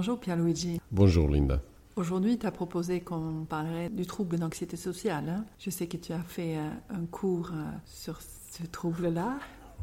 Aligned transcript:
Bonjour 0.00 0.18
Pierluigi. 0.18 0.80
Bonjour 0.90 1.28
Linda. 1.28 1.60
Aujourd'hui, 1.94 2.38
tu 2.38 2.46
as 2.46 2.50
proposé 2.50 3.02
qu'on 3.02 3.44
parlerait 3.46 3.90
du 3.90 4.06
trouble 4.06 4.38
d'anxiété 4.38 4.78
sociale. 4.78 5.28
hein. 5.28 5.44
Je 5.58 5.68
sais 5.68 5.88
que 5.88 5.98
tu 5.98 6.14
as 6.14 6.22
fait 6.22 6.56
euh, 6.56 6.70
un 6.88 7.04
cours 7.04 7.50
euh, 7.52 7.66
sur 7.84 8.18
ce 8.22 8.62
trouble-là. 8.66 9.38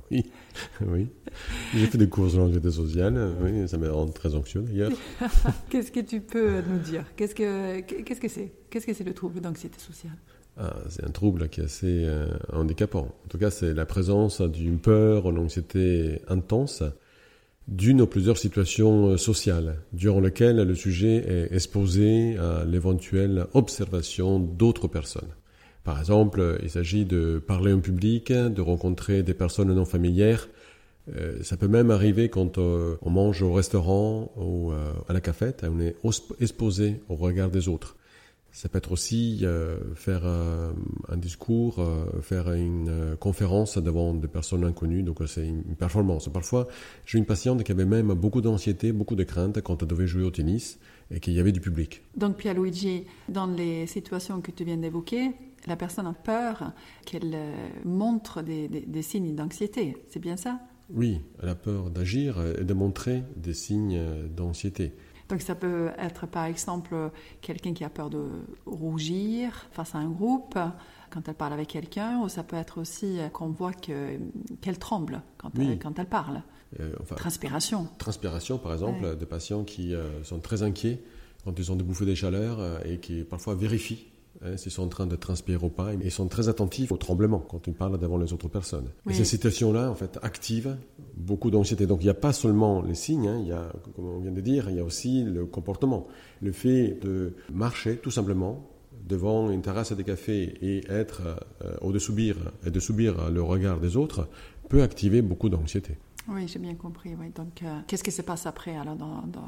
Oui, 0.09 0.25
oui. 0.87 1.07
J'ai 1.75 1.85
fait 1.85 1.99
des 1.99 2.09
cours 2.09 2.31
sur 2.31 2.39
l'anxiété 2.39 2.71
sociale. 2.71 3.35
Oui, 3.43 3.67
ça 3.69 3.77
me 3.77 3.91
rend 3.91 4.07
très 4.07 4.33
anxieux 4.33 4.61
d'ailleurs. 4.61 4.89
Qu'est-ce 5.69 5.91
que 5.91 5.99
tu 5.99 6.19
peux 6.19 6.61
nous 6.67 6.79
dire? 6.79 7.05
Qu'est-ce 7.15 7.35
que 7.35 7.81
qu'est-ce 7.81 8.19
que 8.19 8.27
c'est? 8.27 8.51
Qu'est-ce 8.71 8.87
que 8.87 8.95
c'est 8.95 9.03
le 9.03 9.13
trouble 9.13 9.39
d'anxiété 9.39 9.77
sociale? 9.77 10.17
Ah, 10.57 10.77
c'est 10.89 11.05
un 11.05 11.11
trouble 11.11 11.47
qui 11.47 11.61
est 11.61 11.65
assez 11.65 12.05
euh, 12.05 12.27
handicapant. 12.51 13.09
En 13.23 13.27
tout 13.29 13.37
cas, 13.37 13.51
c'est 13.51 13.75
la 13.75 13.85
présence 13.85 14.41
d'une 14.41 14.79
peur, 14.79 15.29
une 15.29 15.37
anxiété 15.37 16.23
intense 16.27 16.81
d'une 17.67 18.01
ou 18.01 18.07
plusieurs 18.07 18.37
situations 18.37 19.09
euh, 19.09 19.17
sociales 19.17 19.79
durant 19.91 20.21
lesquelles 20.21 20.57
le 20.57 20.75
sujet 20.75 21.17
est 21.27 21.53
exposé 21.53 22.37
à 22.37 22.63
l'éventuelle 22.65 23.47
observation 23.53 24.39
d'autres 24.39 24.87
personnes. 24.87 25.33
Par 25.83 25.99
exemple, 25.99 26.59
il 26.63 26.69
s'agit 26.69 27.05
de 27.05 27.41
parler 27.45 27.73
en 27.73 27.79
public, 27.79 28.31
de 28.31 28.61
rencontrer 28.61 29.23
des 29.23 29.33
personnes 29.33 29.73
non 29.73 29.85
familières. 29.85 30.47
Euh, 31.15 31.41
ça 31.43 31.57
peut 31.57 31.67
même 31.67 31.91
arriver 31.91 32.29
quand 32.29 32.57
euh, 32.57 32.95
on 33.01 33.09
mange 33.09 33.41
au 33.41 33.53
restaurant 33.53 34.31
ou 34.37 34.71
euh, 34.71 34.91
à 35.09 35.13
la 35.13 35.21
cafette, 35.21 35.65
on 35.69 35.79
est 35.79 35.95
os- 36.03 36.33
exposé 36.39 37.01
au 37.09 37.15
regard 37.15 37.49
des 37.49 37.67
autres. 37.67 37.96
Ça 38.57 38.69
peut 38.69 38.79
être 38.79 38.91
aussi 38.91 39.41
euh, 39.43 39.77
faire 39.93 40.21
euh, 40.23 40.71
un 41.09 41.17
discours, 41.17 41.77
euh, 41.77 42.21
faire 42.23 42.51
une 42.53 43.15
conférence 43.19 43.77
devant 43.77 44.15
des 44.15 44.27
personnes 44.27 44.63
inconnues, 44.63 45.03
donc 45.03 45.19
c'est 45.27 45.47
une 45.47 45.75
performance. 45.75 46.27
Parfois, 46.27 46.67
j'ai 47.05 47.19
une 47.19 47.25
patiente 47.27 47.63
qui 47.63 47.71
avait 47.71 47.85
même 47.85 48.15
beaucoup 48.15 48.41
d'anxiété, 48.41 48.91
beaucoup 48.93 49.15
de 49.15 49.23
crainte 49.23 49.61
quand 49.61 49.83
elle 49.83 49.87
devait 49.87 50.07
jouer 50.07 50.23
au 50.23 50.31
tennis 50.31 50.79
et 51.11 51.19
qu'il 51.19 51.33
y 51.33 51.39
avait 51.39 51.51
du 51.51 51.61
public. 51.61 52.01
Donc 52.15 52.37
Pierluigi, 52.37 53.03
dans 53.29 53.45
les 53.45 53.85
situations 53.85 54.41
que 54.41 54.49
tu 54.49 54.63
viens 54.63 54.77
d'évoquer, 54.77 55.33
la 55.67 55.75
personne 55.75 56.07
a 56.07 56.13
peur 56.13 56.71
qu'elle 57.05 57.37
montre 57.85 58.41
des, 58.41 58.67
des- 58.69 58.81
des 58.87 59.01
signes 59.03 59.35
d'anxiété. 59.35 59.97
C'est 60.09 60.19
bien 60.19 60.35
ça? 60.35 60.59
Oui, 60.89 61.19
elle 61.43 61.49
a 61.49 61.55
peur 61.55 61.91
d'agir 61.91 62.41
et 62.59 62.63
de 62.63 62.73
montrer 62.73 63.21
des 63.35 63.53
signes 63.53 64.01
d'anxiété. 64.35 64.93
Donc 65.29 65.41
ça 65.41 65.55
peut 65.55 65.89
être 65.97 66.25
par 66.25 66.45
exemple 66.45 66.95
quelqu'un 67.41 67.73
qui 67.73 67.83
a 67.83 67.89
peur 67.89 68.09
de 68.09 68.25
rougir 68.65 69.65
face 69.71 69.93
à 69.95 69.97
un 69.97 70.09
groupe 70.09 70.57
quand 71.09 71.27
elle 71.27 71.35
parle 71.35 71.53
avec 71.53 71.69
quelqu'un, 71.69 72.19
ou 72.21 72.29
ça 72.29 72.43
peut 72.43 72.55
être 72.57 72.79
aussi 72.79 73.17
qu'on 73.33 73.47
voit 73.49 73.73
que- 73.73 74.17
qu'elle 74.61 74.77
tremble 74.79 75.21
quand, 75.37 75.51
Oui. 75.57 75.67
elle, 75.71 75.79
quand 75.79 75.97
elle 75.99 76.05
parle. 76.07 76.41
Euh, 76.81 76.91
enfin, 77.01 77.15
Transpiration. 77.15 77.87
transpiration, 77.97 78.57
par 78.57 78.73
exemple, 78.73 79.03
Ouais. 79.05 79.15
de 79.15 79.25
patients 79.25 79.63
qui 79.63 79.93
euh, 79.95 80.23
sont 80.23 80.39
très 80.39 80.63
inquiets 80.63 81.01
quand 81.45 81.57
ils 81.57 81.71
ont 81.71 81.77
des 81.77 81.83
bouffées 81.83 82.05
de 82.05 82.13
chaleur 82.15 82.59
euh, 82.59 82.79
et 82.83 82.97
qui 82.99 83.23
parfois 83.23 83.55
vérifient 83.55 84.05
hein, 84.43 84.57
s'ils 84.57 84.71
sont 84.71 84.83
en 84.83 84.87
train 84.87 85.07
de 85.07 85.15
transpirer 85.15 85.63
ou 85.65 85.69
pas. 85.69 85.93
Et 85.93 85.97
ils 86.03 86.11
sont 86.11 86.27
très 86.27 86.49
attentifs 86.49 86.91
au 86.91 86.97
tremblement 86.97 87.39
quand 87.39 87.67
ils 87.67 87.73
parlent 87.73 87.97
devant 87.97 88.17
les 88.17 88.33
autres 88.33 88.47
personnes. 88.47 88.89
Oui. 89.05 89.13
Et 89.13 89.15
ces 89.15 89.25
situations-là, 89.25 89.89
en 89.89 89.95
fait, 89.95 90.19
activent 90.21 90.77
beaucoup 91.15 91.51
d'anxiété. 91.51 91.87
Donc 91.87 92.01
il 92.01 92.05
n'y 92.05 92.11
a 92.11 92.15
pas 92.15 92.33
seulement 92.33 92.81
les 92.81 92.95
signes, 92.95 93.27
hein, 93.27 93.39
il 93.39 93.47
y 93.47 93.51
a, 93.51 93.71
comme 93.95 94.05
on 94.05 94.19
vient 94.19 94.31
de 94.31 94.41
dire, 94.41 94.69
il 94.69 94.75
y 94.77 94.79
a 94.79 94.83
aussi 94.83 95.23
le 95.23 95.45
comportement. 95.45 96.07
Le 96.41 96.51
fait 96.51 96.99
de 97.01 97.33
marcher 97.51 97.97
tout 97.97 98.11
simplement 98.11 98.69
devant 99.07 99.49
une 99.51 99.61
terrasse 99.61 99.93
de 99.93 100.01
café 100.01 100.57
et 100.61 100.83
être 100.89 101.21
euh, 101.63 101.75
ou 101.81 101.91
de 101.91 101.99
subir 101.99 102.35
et 102.65 102.71
de 102.71 102.79
subir 102.79 103.31
le 103.31 103.41
regard 103.41 103.79
des 103.79 103.95
autres 103.95 104.27
peut 104.69 104.83
activer 104.83 105.21
beaucoup 105.21 105.49
d'anxiété. 105.49 105.97
Oui, 106.29 106.45
j'ai 106.47 106.59
bien 106.59 106.75
compris. 106.75 107.15
Oui. 107.17 107.29
Donc, 107.33 107.63
euh, 107.63 107.79
qu'est-ce 107.87 108.03
qui 108.03 108.11
se 108.11 108.21
passe 108.21 108.45
après 108.45 108.75
alors 108.75 108.97
dans, 108.97 109.21
dans, 109.27 109.47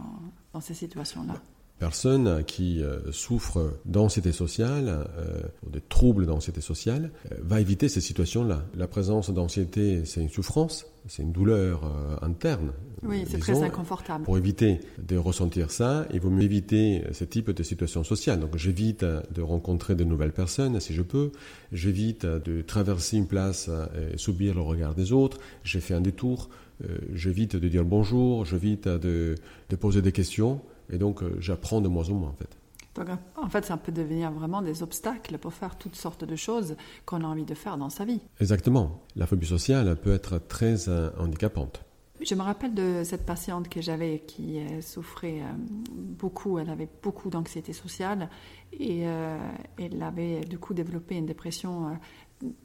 dans 0.53 0.61
ces 0.61 0.73
situations-là? 0.73 1.41
Personne 1.79 2.43
qui 2.43 2.83
euh, 2.83 3.11
souffre 3.11 3.79
d'anxiété 3.85 4.31
sociale 4.31 5.07
euh, 5.17 5.41
ou 5.65 5.69
de 5.69 5.79
troubles 5.79 6.25
d'anxiété 6.25 6.61
sociale 6.61 7.11
euh, 7.31 7.35
va 7.41 7.61
éviter 7.61 7.89
ces 7.89 8.01
situations-là. 8.01 8.63
La 8.75 8.87
présence 8.87 9.29
d'anxiété, 9.31 10.03
c'est 10.05 10.21
une 10.21 10.29
souffrance, 10.29 10.85
c'est 11.07 11.23
une 11.23 11.31
douleur 11.31 11.85
euh, 11.85 12.25
interne. 12.25 12.73
Oui, 13.01 13.23
c'est 13.27 13.39
très 13.39 13.63
inconfortable. 13.63 14.25
Pour 14.25 14.37
éviter 14.37 14.81
de 15.01 15.15
ressentir 15.15 15.71
ça, 15.71 16.05
il 16.13 16.19
vaut 16.19 16.29
mieux 16.29 16.43
éviter 16.43 17.03
ce 17.13 17.23
type 17.23 17.49
de 17.51 17.63
situation 17.63 18.03
sociale. 18.03 18.41
Donc 18.41 18.57
j'évite 18.57 19.05
de 19.05 19.41
rencontrer 19.41 19.95
de 19.95 20.03
nouvelles 20.03 20.33
personnes 20.33 20.79
si 20.81 20.93
je 20.93 21.01
peux, 21.01 21.31
j'évite 21.71 22.25
de 22.25 22.61
traverser 22.61 23.15
une 23.15 23.27
place 23.27 23.69
et 24.13 24.17
subir 24.17 24.53
le 24.53 24.61
regard 24.61 24.95
des 24.95 25.13
autres, 25.13 25.37
j'ai 25.63 25.79
fait 25.79 25.93
un 25.93 26.01
détour, 26.01 26.49
euh, 26.83 26.97
j'évite 27.13 27.55
de 27.55 27.67
dire 27.67 27.83
bonjour, 27.83 28.45
j'évite 28.45 28.87
de, 28.87 29.35
de 29.69 29.75
poser 29.75 30.01
des 30.01 30.11
questions, 30.11 30.61
et 30.89 30.97
donc 30.97 31.23
euh, 31.23 31.35
j'apprends 31.39 31.81
de 31.81 31.87
moins 31.87 32.09
en 32.09 32.13
moins 32.13 32.29
en 32.29 32.33
fait. 32.33 32.59
Donc, 32.95 33.07
en 33.35 33.49
fait, 33.49 33.65
ça 33.65 33.77
peut 33.77 33.91
devenir 33.91 34.31
vraiment 34.31 34.61
des 34.61 34.83
obstacles 34.83 35.37
pour 35.37 35.53
faire 35.53 35.77
toutes 35.77 35.95
sortes 35.95 36.25
de 36.25 36.35
choses 36.35 36.75
qu'on 37.05 37.23
a 37.23 37.27
envie 37.27 37.45
de 37.45 37.53
faire 37.53 37.77
dans 37.77 37.89
sa 37.89 38.05
vie. 38.05 38.19
Exactement. 38.39 39.01
La 39.15 39.25
phobie 39.25 39.47
sociale 39.47 39.95
peut 39.95 40.13
être 40.13 40.39
très 40.47 40.89
euh, 40.89 41.09
handicapante. 41.17 41.85
Je 42.21 42.35
me 42.35 42.41
rappelle 42.41 42.73
de 42.73 43.03
cette 43.05 43.25
patiente 43.25 43.69
que 43.69 43.81
j'avais 43.81 44.19
qui 44.27 44.59
euh, 44.59 44.81
souffrait 44.81 45.39
euh, 45.39 45.53
beaucoup, 45.89 46.59
elle 46.59 46.69
avait 46.69 46.89
beaucoup 47.01 47.29
d'anxiété 47.29 47.71
sociale 47.71 48.29
et 48.77 49.01
elle 49.01 50.03
avait 50.03 50.41
du 50.41 50.59
coup 50.59 50.75
développé 50.75 51.15
une 51.15 51.25
dépression 51.25 51.97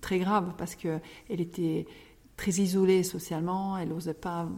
très 0.02 0.18
grave 0.18 0.52
parce 0.58 0.74
qu'elle 0.74 1.00
était 1.28 1.86
très 2.36 2.52
isolée 2.52 3.02
socialement, 3.02 3.78
elle 3.78 3.88
n'osait 3.90 4.14
pas 4.14 4.48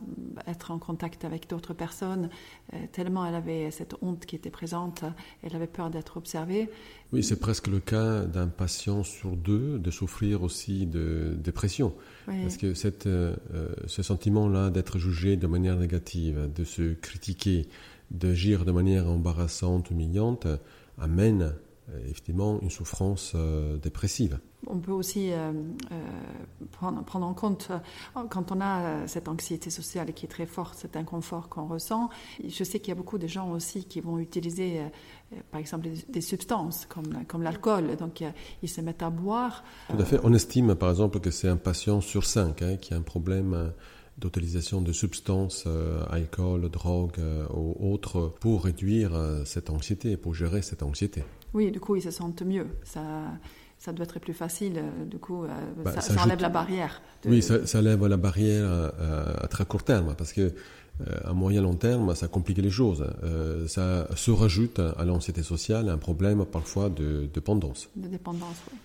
être 0.47 0.71
en 0.71 0.79
contact 0.79 1.25
avec 1.25 1.49
d'autres 1.49 1.75
personnes, 1.75 2.31
euh, 2.73 2.79
tellement 2.93 3.27
elle 3.27 3.35
avait 3.35 3.71
cette 3.71 3.95
honte 4.01 4.25
qui 4.25 4.37
était 4.37 4.51
présente, 4.51 5.05
elle 5.43 5.55
avait 5.55 5.67
peur 5.67 5.91
d'être 5.91 6.17
observée. 6.17 6.71
Oui, 7.13 7.23
c'est 7.23 7.39
presque 7.39 7.67
le 7.69 7.81
cas 7.81 8.25
d'un 8.25 8.49
patient 8.49 9.03
sur 9.03 9.37
deux 9.37 9.79
de 9.79 9.91
souffrir 9.91 10.43
aussi 10.43 10.87
de 10.87 11.37
dépression. 11.39 11.95
Oui. 12.29 12.43
Parce 12.43 12.57
que 12.57 12.75
cette, 12.75 13.07
euh, 13.07 13.37
euh, 13.55 13.69
ce 13.87 14.03
sentiment-là 14.03 14.71
d'être 14.71 14.99
jugé 14.99 15.37
de 15.37 15.47
manière 15.47 15.77
négative, 15.77 16.51
de 16.55 16.65
se 16.65 16.95
critiquer, 16.95 17.69
d'agir 18.11 18.65
de 18.65 18.73
manière 18.73 19.09
embarrassante, 19.09 19.91
humiliante, 19.91 20.47
amène 20.99 21.53
effectivement 22.09 22.61
une 22.63 22.71
souffrance 22.71 23.33
euh, 23.35 23.77
dépressive. 23.77 24.39
On 24.67 24.79
peut 24.79 24.93
aussi 24.93 25.33
euh, 25.33 25.53
euh, 25.93 25.95
prendre, 26.77 27.03
prendre 27.05 27.27
en 27.27 27.35
compte, 27.35 27.69
euh, 27.71 28.21
quand 28.29 28.53
on 28.53 28.61
a 28.61 28.81
euh, 28.81 29.07
cette 29.07 29.29
anxiété 29.29 29.71
sociale 29.71 30.13
qui 30.13 30.27
est 30.27 30.29
très 30.29 30.47
forte, 30.47 30.79
cet 30.79 30.97
inconfort 30.97 31.49
qu'on 31.49 31.67
ressent, 31.67 32.09
je 32.47 32.65
sais 32.65 32.81
qu'il 32.81 32.89
y 32.89 32.93
a 32.93 32.95
beaucoup 32.95 33.19
de 33.19 33.27
gens 33.27 33.51
aussi 33.51 33.85
qui 33.85 34.01
vont 34.01 34.19
utiliser, 34.19 34.81
euh, 34.81 35.37
par 35.51 35.61
exemple, 35.61 35.89
des, 36.09 36.21
substances 36.21 36.87
comme, 36.87 37.25
comme 37.27 37.43
l'alcool. 37.43 37.97
Donc, 37.97 38.23
ils 38.63 38.69
se 38.69 38.81
mettent 38.81 39.03
à 39.03 39.11
boire. 39.11 39.65
Tout 39.89 39.97
à 39.99 40.05
fait. 40.05 40.21
On 40.23 40.33
estime 40.33 40.75
par 40.75 40.91
exemple 40.91 41.21
que 41.21 41.31
c'est 41.31 41.49
un 41.49 41.57
patient 41.57 42.01
sur 42.01 42.25
cinq 42.25 42.63
hein, 42.63 42.77
qui 42.77 42.95
a 42.95 42.97
un 42.97 43.03
problème 43.03 43.73
d'utilisation 44.19 44.81
de 44.81 44.93
substances, 44.93 45.65
euh, 45.67 46.03
alcool, 46.09 46.69
drogue 46.71 47.19
euh, 47.19 47.47
ou 47.53 47.93
autres, 47.93 48.33
pour 48.41 48.65
réduire 48.65 49.15
euh, 49.15 49.45
cette 49.45 49.71
anxiété, 49.71 50.17
pour 50.17 50.35
gérer 50.35 50.63
cette 50.63 50.83
anxiété. 50.83 51.23
Oui, 51.53 51.71
du 51.71 51.81
coup, 51.81 51.97
ils 51.97 52.03
se 52.03 52.11
sentent 52.11 52.43
mieux. 52.43 52.67
Ça, 52.83 53.03
ça 53.79 53.93
doit 53.93 54.05
être 54.05 54.19
plus 54.19 54.33
facile. 54.35 54.79
euh, 54.79 55.05
Du 55.05 55.19
coup, 55.19 55.45
euh, 55.45 55.49
Bah, 55.85 55.93
ça, 55.93 56.01
ça 56.01 56.15
ça 56.15 56.21
enlève 56.23 56.33
ajoute- 56.33 56.41
la 56.43 56.49
barrière. 56.49 57.03
de- 57.23 57.31
Oui, 57.31 57.43
ça, 57.43 57.67
ça 57.67 57.81
lève 57.83 58.05
la 58.07 58.17
barrière 58.17 58.67
à 59.43 59.47
très 59.49 59.65
court 59.65 59.83
terme, 59.85 60.15
parce 60.17 60.33
que 60.33 60.53
euh, 61.03 61.05
à 61.25 61.33
moyen 61.35 61.61
long 61.61 61.75
terme, 61.75 62.15
ça 62.15 62.27
complique 62.27 62.57
les 62.59 62.71
choses. 62.71 63.07
Euh, 63.23 63.69
ça 63.69 64.09
se 64.17 64.31
rajoute 64.31 64.79
à 64.81 65.05
l'anxiété 65.05 65.43
sociale 65.43 65.91
un 65.91 65.99
problème 65.99 66.45
parfois 66.47 66.89
de 66.89 67.29
dépendance. 67.33 67.89
de 67.97 68.09
dépendance. 68.09 68.57
oui. 68.73 68.79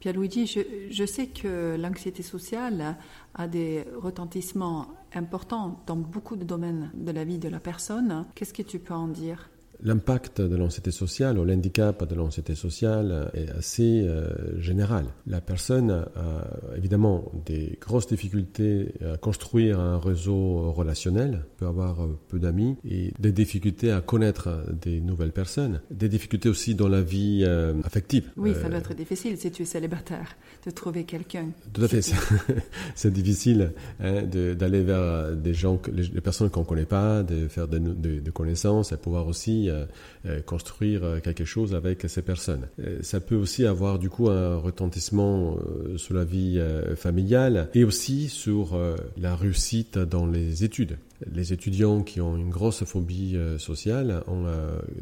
Pierluigi, 0.00 0.46
je, 0.46 0.60
je 0.90 1.04
sais 1.04 1.26
que 1.26 1.76
l'anxiété 1.76 2.22
sociale 2.22 2.96
a 3.34 3.48
des 3.48 3.84
retentissements 3.96 4.88
importants 5.14 5.82
dans 5.86 5.96
beaucoup 5.96 6.36
de 6.36 6.44
domaines 6.44 6.90
de 6.94 7.10
la 7.10 7.24
vie 7.24 7.38
de 7.38 7.48
la 7.48 7.60
personne. 7.60 8.26
Qu'est-ce 8.34 8.54
que 8.54 8.62
tu 8.62 8.78
peux 8.78 8.94
en 8.94 9.08
dire? 9.08 9.50
L'impact 9.82 10.40
de 10.40 10.56
l'anxiété 10.56 10.90
sociale 10.90 11.38
ou 11.38 11.44
l'handicap 11.44 12.04
de 12.08 12.14
l'anxiété 12.16 12.54
sociale 12.56 13.30
est 13.34 13.48
assez 13.50 14.02
euh, 14.04 14.60
général. 14.60 15.06
La 15.26 15.40
personne 15.40 15.90
a 16.16 16.76
évidemment 16.76 17.30
des 17.46 17.78
grosses 17.80 18.08
difficultés 18.08 18.88
à 19.04 19.16
construire 19.16 19.78
un 19.78 19.98
réseau 19.98 20.72
relationnel, 20.72 21.44
peut 21.58 21.66
avoir 21.66 22.02
euh, 22.04 22.18
peu 22.28 22.38
d'amis 22.40 22.76
et 22.84 23.12
des 23.20 23.30
difficultés 23.32 23.92
à 23.92 24.00
connaître 24.00 24.48
des 24.80 25.00
nouvelles 25.00 25.32
personnes, 25.32 25.80
des 25.90 26.08
difficultés 26.08 26.48
aussi 26.48 26.74
dans 26.74 26.88
la 26.88 27.00
vie 27.02 27.44
euh, 27.46 27.74
affective. 27.84 28.30
Oui, 28.36 28.54
ça 28.60 28.68
doit 28.68 28.78
être 28.78 28.94
difficile 28.94 29.36
si 29.38 29.50
tu 29.52 29.62
es 29.62 29.66
célibataire 29.66 30.36
de 30.66 30.70
trouver 30.72 31.04
quelqu'un. 31.04 31.50
Tout 31.72 31.82
à 31.84 31.88
fait. 31.88 32.02
C'est- 32.94 33.08
difficile 33.08 33.72
hein, 34.00 34.22
de- 34.22 34.54
d'aller 34.54 34.82
vers 34.82 35.34
des 35.34 35.54
gens, 35.54 35.80
les, 35.92 36.20
personnes 36.20 36.50
qu'on 36.50 36.60
ne 36.60 36.66
connaît 36.66 36.84
pas, 36.84 37.22
de 37.22 37.48
faire 37.48 37.66
des, 37.68 37.80
des 37.80 38.30
connaissances 38.30 38.92
et 38.92 38.96
pouvoir 38.96 39.26
aussi 39.26 39.67
aussi 39.70 40.42
construire 40.46 41.20
quelque 41.22 41.44
chose 41.44 41.74
avec 41.74 42.04
ces 42.08 42.22
personnes. 42.22 42.68
ça 43.02 43.20
peut 43.20 43.34
aussi 43.36 43.66
avoir 43.66 43.98
du 43.98 44.10
coup 44.10 44.28
un 44.28 44.56
retentissement 44.56 45.56
sur 45.96 46.14
la 46.14 46.24
vie 46.24 46.60
familiale 46.96 47.68
et 47.74 47.84
aussi 47.84 48.28
sur 48.28 48.78
la 49.16 49.36
réussite 49.36 49.98
dans 49.98 50.26
les 50.26 50.64
études. 50.64 50.98
Les 51.26 51.52
étudiants 51.52 52.02
qui 52.02 52.20
ont 52.20 52.36
une 52.36 52.50
grosse 52.50 52.84
phobie 52.84 53.36
sociale 53.58 54.22
ont 54.28 54.46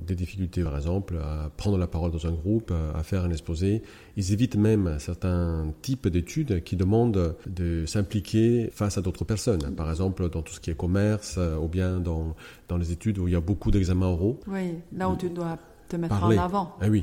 des 0.00 0.14
difficultés, 0.14 0.62
par 0.62 0.76
exemple, 0.76 1.18
à 1.22 1.50
prendre 1.56 1.76
la 1.76 1.86
parole 1.86 2.10
dans 2.10 2.26
un 2.26 2.32
groupe, 2.32 2.72
à 2.94 3.02
faire 3.02 3.24
un 3.24 3.30
exposé. 3.30 3.82
Ils 4.16 4.32
évitent 4.32 4.56
même 4.56 4.96
certains 4.98 5.74
types 5.82 6.08
d'études 6.08 6.62
qui 6.64 6.76
demandent 6.76 7.36
de 7.46 7.84
s'impliquer 7.86 8.70
face 8.72 8.96
à 8.96 9.02
d'autres 9.02 9.24
personnes. 9.24 9.74
Par 9.74 9.90
exemple, 9.90 10.30
dans 10.30 10.42
tout 10.42 10.54
ce 10.54 10.60
qui 10.60 10.70
est 10.70 10.76
commerce 10.76 11.38
ou 11.60 11.68
bien 11.68 12.00
dans, 12.00 12.34
dans 12.68 12.78
les 12.78 12.92
études 12.92 13.18
où 13.18 13.28
il 13.28 13.32
y 13.32 13.36
a 13.36 13.40
beaucoup 13.40 13.70
d'examens 13.70 14.06
oraux. 14.06 14.40
Oui, 14.46 14.74
là 14.96 15.10
où 15.10 15.16
tu 15.16 15.28
dois 15.28 15.58
te 15.88 15.96
mettre 15.96 16.22
en 16.22 16.30
avant. 16.30 16.76
Ah 16.80 16.86
oui. 16.88 17.02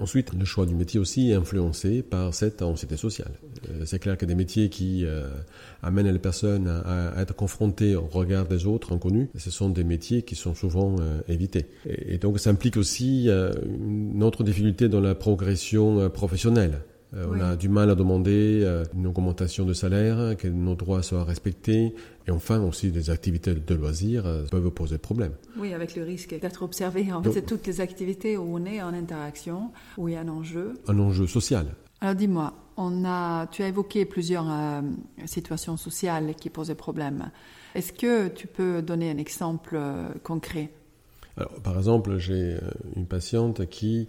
Ensuite, 0.00 0.32
le 0.32 0.44
choix 0.44 0.66
du 0.66 0.74
métier 0.74 1.00
aussi 1.00 1.30
est 1.30 1.34
influencé 1.34 2.02
par 2.02 2.34
cette 2.34 2.62
anxiété 2.62 2.96
sociale. 2.96 3.32
Euh, 3.70 3.82
c'est 3.84 3.98
clair 3.98 4.16
que 4.16 4.26
des 4.26 4.34
métiers 4.34 4.68
qui 4.68 5.04
euh, 5.04 5.28
amènent 5.82 6.10
les 6.10 6.18
personnes 6.18 6.68
à, 6.68 7.20
être 7.20 7.34
confrontées 7.34 7.96
au 7.96 8.06
regard 8.06 8.46
des 8.46 8.66
autres 8.66 8.94
inconnus, 8.94 9.28
ce 9.36 9.50
sont 9.50 9.68
des 9.68 9.84
métiers 9.84 10.22
qui 10.22 10.34
sont 10.34 10.54
souvent 10.54 10.96
euh, 11.00 11.20
évités. 11.28 11.66
Et, 11.86 12.18
donc, 12.18 12.38
ça 12.38 12.50
implique 12.50 12.76
aussi 12.76 13.28
une 13.28 14.22
autre 14.22 14.44
difficulté 14.44 14.88
dans 14.88 15.00
la 15.00 15.14
progression 15.14 16.08
professionnelle. 16.10 16.80
Euh, 17.16 17.26
on 17.30 17.40
a 17.40 17.56
du 17.56 17.68
mal 17.68 17.90
à 17.90 17.94
demander 17.94 18.62
euh, 18.62 18.84
une 18.94 19.06
augmentation 19.06 19.64
de 19.64 19.72
salaire, 19.72 20.36
que 20.36 20.48
nos 20.48 20.74
droits 20.74 21.02
soient 21.02 21.24
respectés. 21.24 21.94
Et 22.26 22.30
enfin, 22.30 22.60
aussi, 22.60 22.90
des 22.90 23.10
activités 23.10 23.54
de 23.54 23.74
loisirs 23.74 24.26
euh, 24.26 24.44
peuvent 24.50 24.70
poser 24.70 24.98
problème. 24.98 25.32
Oui, 25.56 25.74
avec 25.74 25.94
le 25.94 26.02
risque 26.02 26.38
d'être 26.38 26.62
observé. 26.62 27.12
En 27.12 27.22
fait, 27.22 27.32
c'est 27.32 27.46
toutes 27.46 27.66
les 27.66 27.80
activités 27.80 28.36
où 28.36 28.56
on 28.56 28.64
est 28.64 28.82
en 28.82 28.92
interaction, 28.92 29.70
où 29.96 30.08
il 30.08 30.14
y 30.14 30.16
a 30.16 30.20
un 30.20 30.28
enjeu. 30.28 30.74
Un 30.88 30.98
enjeu 30.98 31.26
social. 31.26 31.66
Alors 32.00 32.14
dis-moi, 32.14 32.52
on 32.76 33.04
a, 33.04 33.46
tu 33.46 33.62
as 33.62 33.68
évoqué 33.68 34.04
plusieurs 34.04 34.46
situations 35.24 35.76
sociales 35.76 36.34
qui 36.34 36.50
posaient 36.50 36.74
problème. 36.74 37.30
Est-ce 37.74 37.92
que 37.92 38.28
tu 38.28 38.46
peux 38.46 38.82
donner 38.82 39.10
un 39.10 39.16
exemple 39.16 39.78
concret? 40.22 40.70
Alors, 41.36 41.52
Par 41.62 41.78
exemple, 41.78 42.18
j'ai 42.18 42.56
une 42.94 43.06
patiente 43.06 43.66
qui 43.70 44.08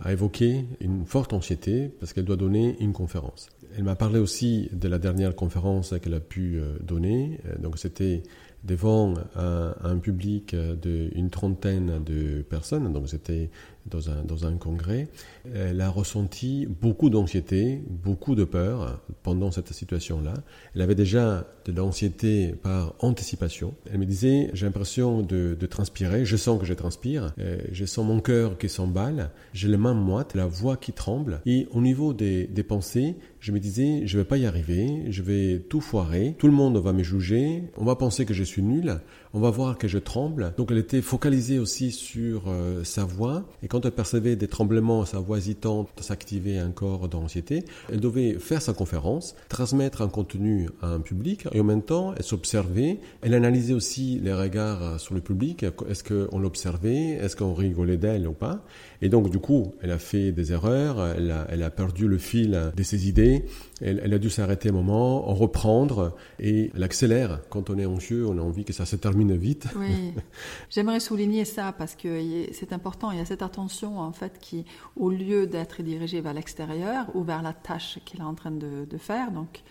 a 0.00 0.12
évoqué 0.12 0.64
une 0.80 1.04
forte 1.04 1.32
anxiété 1.32 1.90
parce 2.00 2.12
qu'elle 2.12 2.24
doit 2.24 2.36
donner 2.36 2.76
une 2.80 2.92
conférence. 2.92 3.48
Elle 3.76 3.84
m'a 3.84 3.96
parlé 3.96 4.18
aussi 4.18 4.68
de 4.72 4.88
la 4.88 4.98
dernière 4.98 5.34
conférence 5.34 5.94
qu'elle 6.02 6.14
a 6.14 6.20
pu 6.20 6.58
euh, 6.58 6.78
donner. 6.82 7.40
Euh, 7.46 7.58
donc 7.58 7.78
c'était 7.78 8.22
devant 8.64 9.14
un, 9.34 9.98
public 9.98 10.54
d'une 10.54 11.30
trentaine 11.30 12.02
de 12.04 12.42
personnes, 12.42 12.92
donc 12.92 13.08
c'était 13.08 13.50
dans 13.86 14.10
un, 14.10 14.22
dans 14.22 14.46
un 14.46 14.56
congrès, 14.56 15.08
elle 15.52 15.80
a 15.80 15.88
ressenti 15.88 16.66
beaucoup 16.66 17.10
d'anxiété, 17.10 17.82
beaucoup 17.88 18.34
de 18.34 18.44
peur 18.44 19.00
pendant 19.22 19.50
cette 19.50 19.72
situation-là. 19.72 20.34
Elle 20.74 20.82
avait 20.82 20.94
déjà 20.94 21.46
de 21.64 21.72
l'anxiété 21.72 22.54
par 22.62 22.94
anticipation. 23.00 23.74
Elle 23.90 23.98
me 23.98 24.06
disait, 24.06 24.50
j'ai 24.52 24.66
l'impression 24.66 25.22
de, 25.22 25.56
de, 25.58 25.66
transpirer, 25.66 26.24
je 26.24 26.36
sens 26.36 26.58
que 26.58 26.66
je 26.66 26.74
transpire, 26.74 27.32
euh, 27.38 27.58
je 27.70 27.84
sens 27.84 28.06
mon 28.06 28.20
cœur 28.20 28.58
qui 28.58 28.68
s'emballe, 28.68 29.30
j'ai 29.52 29.68
les 29.68 29.76
mains 29.76 29.94
moites, 29.94 30.34
la 30.34 30.46
voix 30.46 30.76
qui 30.76 30.92
tremble. 30.92 31.40
Et 31.46 31.68
au 31.72 31.80
niveau 31.80 32.12
des, 32.12 32.46
des 32.46 32.62
pensées, 32.62 33.16
je 33.40 33.52
me 33.52 33.60
disais, 33.60 34.02
je 34.06 34.18
vais 34.18 34.24
pas 34.24 34.38
y 34.38 34.46
arriver, 34.46 35.06
je 35.10 35.22
vais 35.22 35.60
tout 35.68 35.80
foirer, 35.80 36.34
tout 36.38 36.46
le 36.46 36.52
monde 36.52 36.76
va 36.78 36.92
me 36.92 37.02
juger, 37.02 37.64
on 37.76 37.84
va 37.84 37.96
penser 37.96 38.24
que 38.24 38.34
je 38.34 38.44
suis 38.44 38.51
nul, 38.60 39.00
on 39.32 39.40
va 39.40 39.50
voir 39.50 39.78
que 39.78 39.88
je 39.88 39.98
tremble. 39.98 40.52
Donc 40.58 40.70
elle 40.70 40.78
était 40.78 41.00
focalisée 41.00 41.58
aussi 41.58 41.90
sur 41.92 42.42
euh, 42.48 42.84
sa 42.84 43.04
voix, 43.04 43.44
et 43.62 43.68
quand 43.68 43.86
elle 43.86 43.92
percevait 43.92 44.36
des 44.36 44.48
tremblements, 44.48 45.06
sa 45.06 45.20
voix 45.20 45.38
hésitante 45.38 45.88
s'activait 46.00 46.58
un 46.58 46.70
corps 46.70 47.08
d'anxiété, 47.08 47.64
elle 47.90 48.00
devait 48.00 48.34
faire 48.34 48.60
sa 48.60 48.74
conférence, 48.74 49.34
transmettre 49.48 50.02
un 50.02 50.08
contenu 50.08 50.68
à 50.82 50.88
un 50.88 51.00
public, 51.00 51.46
et 51.52 51.60
en 51.60 51.64
même 51.64 51.82
temps, 51.82 52.12
elle 52.16 52.24
s'observait, 52.24 52.98
elle 53.22 53.34
analysait 53.34 53.74
aussi 53.74 54.20
les 54.22 54.34
regards 54.34 55.00
sur 55.00 55.14
le 55.14 55.20
public, 55.20 55.64
est-ce 55.88 56.04
qu'on 56.04 56.38
l'observait, 56.38 57.12
est-ce 57.12 57.36
qu'on 57.36 57.54
rigolait 57.54 57.96
d'elle 57.96 58.26
ou 58.26 58.32
pas, 58.32 58.64
et 59.00 59.08
donc 59.08 59.30
du 59.30 59.38
coup, 59.38 59.72
elle 59.80 59.92
a 59.92 59.98
fait 59.98 60.32
des 60.32 60.52
erreurs, 60.52 61.16
elle 61.16 61.62
a 61.62 61.70
perdu 61.70 62.08
le 62.08 62.18
fil 62.18 62.72
de 62.76 62.82
ses 62.82 63.08
idées, 63.08 63.44
elle, 63.82 64.00
elle 64.04 64.14
a 64.14 64.18
dû 64.18 64.30
s'arrêter 64.30 64.68
un 64.68 64.72
moment, 64.72 65.22
reprendre, 65.22 66.14
et 66.38 66.70
elle 66.74 66.82
accélère. 66.82 67.40
Quand 67.50 67.70
on 67.70 67.78
est 67.78 67.86
anxieux, 67.86 68.26
on 68.26 68.38
a 68.38 68.40
envie 68.40 68.64
que 68.64 68.72
ça 68.72 68.86
se 68.86 68.96
termine 68.96 69.36
vite. 69.36 69.66
Oui, 69.76 70.14
j'aimerais 70.70 71.00
souligner 71.00 71.44
ça 71.44 71.72
parce 71.72 71.94
que 71.94 72.22
c'est 72.52 72.72
important, 72.72 73.10
il 73.10 73.18
y 73.18 73.20
a 73.20 73.24
cette 73.24 73.42
attention 73.42 73.98
en 73.98 74.12
fait 74.12 74.38
qui, 74.40 74.64
au 74.96 75.10
lieu 75.10 75.46
d'être 75.46 75.82
dirigée 75.82 76.20
vers 76.20 76.34
l'extérieur 76.34 77.06
ou 77.14 77.22
vers 77.22 77.42
la 77.42 77.52
tâche 77.52 77.98
qu'elle 78.04 78.20
est 78.20 78.24
en 78.24 78.34
train 78.34 78.50
de, 78.50 78.84
de 78.88 78.98
faire, 78.98 79.30
donc 79.32 79.62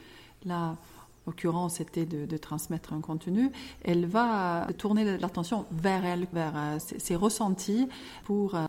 là, 0.45 0.75
l'occurrence 1.27 1.75
c'était 1.75 2.05
de, 2.05 2.37
transmettre 2.37 2.93
un 2.93 3.01
contenu, 3.01 3.51
elle 3.83 4.05
va 4.05 4.67
tourner 4.77 5.17
l'attention 5.17 5.65
vers 5.71 6.03
elle, 6.05 6.27
vers 6.33 6.53
euh, 6.55 6.77
ses, 6.79 7.15
ressentis, 7.15 7.87
pour 8.25 8.55
euh, 8.55 8.65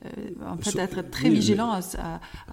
en 0.46 0.56
fait 0.58 0.78
être 0.78 1.10
très 1.10 1.30
vigilant 1.30 1.72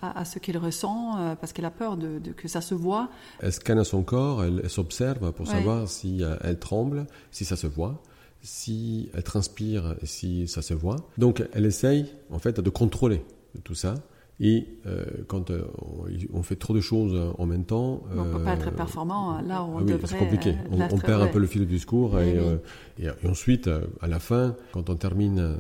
à, 0.02 0.26
ce 0.26 0.40
qu'elle 0.40 0.58
ressent, 0.58 1.18
euh, 1.18 1.36
parce 1.36 1.54
qu'elle 1.54 1.66
a 1.66 1.72
peur 1.72 1.98
de, 1.98 2.20
que 2.32 2.48
ça 2.48 2.62
se 2.62 2.74
voit. 2.74 3.10
Elle 3.42 3.54
scanne 3.54 3.84
son 3.84 4.04
corps, 4.04 4.44
elle, 4.44 4.70
s'observe 4.70 5.32
pour 5.34 5.48
savoir 5.48 5.88
si 5.88 6.22
elle 6.42 6.60
tremble, 6.60 7.06
si 7.32 7.46
ça 7.46 7.56
se 7.56 7.68
voit 7.68 8.02
si 8.42 9.10
elle 9.14 9.24
transpire, 9.24 9.96
si 10.04 10.48
ça 10.48 10.62
se 10.62 10.74
voit. 10.74 10.96
Donc 11.18 11.44
elle 11.52 11.66
essaye 11.66 12.06
en 12.32 12.40
fait 12.40 12.62
de 12.62 12.70
contrôler 12.70 13.22
tout 13.66 13.76
ça. 13.76 13.96
Et 14.42 14.68
euh, 14.86 15.04
quand 15.28 15.52
euh, 15.52 15.66
on 16.34 16.44
fait 16.44 16.56
trop 16.56 16.74
de 16.74 16.80
choses 16.80 17.34
en 17.38 17.46
même 17.46 17.66
temps, 17.66 18.04
on 18.16 18.24
ne 18.24 18.32
peut 18.32 18.44
pas 18.44 18.54
être 18.54 18.72
performant 18.72 19.32
hein. 19.32 19.42
là 19.42 19.64
où 19.64 19.76
on 19.76 19.78
ah 19.80 19.84
devrait. 19.84 20.08
C'est 20.08 20.18
compliqué. 20.18 20.56
On, 20.72 20.80
on, 20.80 20.98
perd 20.98 21.22
un 21.22 21.28
peu 21.28 21.40
le 21.40 21.46
fil 21.46 21.62
du 21.62 21.68
discours 21.68 22.18
et, 22.20 22.38
euh, 22.38 22.56
et, 22.98 23.10
ensuite, 23.28 23.70
à 24.02 24.08
la 24.08 24.20
fin, 24.20 24.56
quand 24.72 24.90
on 24.90 24.96
termine 24.96 25.58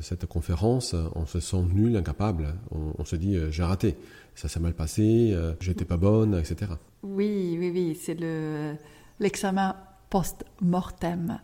cette 0.00 0.26
conférence, 0.26 0.94
on 1.14 1.24
se 1.24 1.40
sent 1.40 1.62
nul, 1.72 1.96
incapable. 1.96 2.54
On, 2.70 2.92
on 2.98 3.04
se 3.04 3.16
dit 3.16 3.38
j'ai 3.50 3.62
raté, 3.62 3.96
ça 4.34 4.48
s'est 4.48 4.60
mal 4.60 4.74
passé, 4.74 5.34
j'étais 5.60 5.86
pas 5.86 5.96
bonne, 5.96 6.34
etc. 6.34 6.72
Oui, 7.02 7.56
oui, 7.58 7.70
oui, 7.72 7.98
c'est 7.98 8.18
le 8.18 8.74
l'examen 9.20 9.74
post-mortem. 10.10 11.38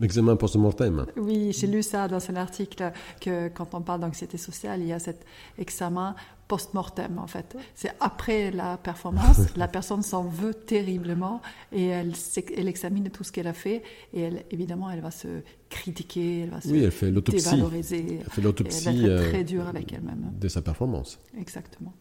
L'examen 0.00 0.36
post-mortem. 0.36 1.06
Oui, 1.16 1.52
j'ai 1.52 1.66
lu 1.66 1.82
ça 1.82 2.08
dans 2.08 2.30
un 2.30 2.36
article 2.36 2.92
que 3.20 3.48
quand 3.48 3.74
on 3.74 3.80
parle 3.80 4.00
d'anxiété 4.00 4.36
sociale, 4.36 4.80
il 4.80 4.88
y 4.88 4.92
a 4.92 4.98
cet 4.98 5.24
examen 5.58 6.14
post-mortem 6.48 7.18
en 7.18 7.26
fait. 7.26 7.56
C'est 7.74 7.92
après 8.00 8.50
la 8.50 8.76
performance, 8.76 9.40
la 9.56 9.68
personne 9.68 10.02
s'en 10.02 10.22
veut 10.22 10.54
terriblement 10.54 11.40
et 11.72 11.86
elle, 11.86 12.12
elle 12.56 12.68
examine 12.68 13.10
tout 13.10 13.24
ce 13.24 13.32
qu'elle 13.32 13.48
a 13.48 13.52
fait 13.52 13.82
et 14.12 14.20
elle, 14.20 14.44
évidemment 14.50 14.90
elle 14.90 15.00
va 15.00 15.10
se 15.10 15.42
critiquer, 15.68 16.42
elle 16.42 16.50
va 16.50 16.60
se 16.60 16.68
oui, 16.68 16.84
elle 16.84 16.92
fait 16.92 17.10
dévaloriser. 17.10 18.20
Elle 18.20 18.30
fait 18.30 18.42
l'autopsie. 18.42 18.88
Elle 18.88 19.08
va 19.08 19.14
être 19.14 19.28
très 19.30 19.44
dure 19.44 19.66
avec 19.66 19.92
elle-même. 19.92 20.32
De 20.38 20.48
sa 20.48 20.62
performance. 20.62 21.18
Exactement. 21.36 21.92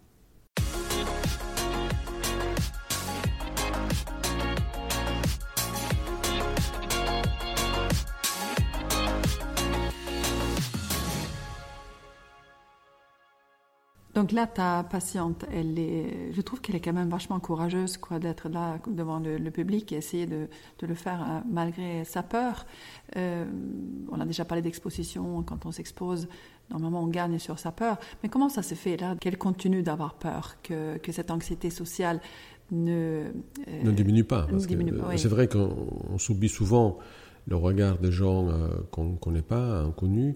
Donc 14.16 14.32
là, 14.32 14.48
ta 14.48 14.84
patiente, 14.84 15.44
elle 15.52 15.78
est, 15.78 16.32
je 16.32 16.42
trouve 16.42 16.62
qu'elle 16.62 16.78
est 16.78 16.80
quand 16.80 16.94
même 16.94 17.10
vachement 17.10 17.38
courageuse, 17.42 17.98
quoi, 17.98 18.18
d'être 18.18 18.48
là 18.48 18.80
devant 18.88 19.20
le, 19.20 19.52
public 19.52 19.92
et 19.92 19.98
essayer 19.98 20.26
de, 20.26 20.48
de, 20.80 20.88
le 20.88 20.96
faire 20.96 21.22
euh, 21.22 21.40
malgré 21.52 22.06
sa 22.06 22.24
peur. 22.24 22.66
Euh, 23.18 23.46
on 24.10 24.20
a 24.22 24.26
déjà 24.26 24.46
parlé 24.46 24.62
d'exposition. 24.62 25.44
Quand 25.44 25.66
on 25.66 25.74
s'expose, 25.74 26.30
normalement, 26.70 27.04
on 27.04 27.08
gagne 27.08 27.40
sur 27.40 27.60
sa 27.60 27.74
peur. 27.74 27.98
Mais 28.24 28.30
comment 28.30 28.48
ça 28.48 28.64
se 28.64 28.74
fait 28.74 28.96
là 28.96 29.16
qu'elle 29.20 29.38
continue 29.38 29.84
d'avoir 29.84 30.14
peur, 30.14 30.56
que, 30.64 30.98
que, 30.98 31.12
cette 31.12 31.30
anxiété 31.30 31.70
sociale 31.70 32.22
ne, 32.72 33.26
euh, 33.68 33.84
ne 33.84 33.92
diminue 33.92 34.24
pas 34.24 34.48
C'est 35.18 35.28
vrai 35.28 35.50
qu'on 35.50 36.18
subit 36.18 36.50
souvent 36.50 37.00
le 37.48 37.58
regard 37.58 37.98
des 37.98 38.14
gens 38.14 38.48
qu'on 38.92 39.04
ne 39.04 39.18
connaît 39.18 39.42
pas, 39.42 39.82
inconnus. 39.82 40.36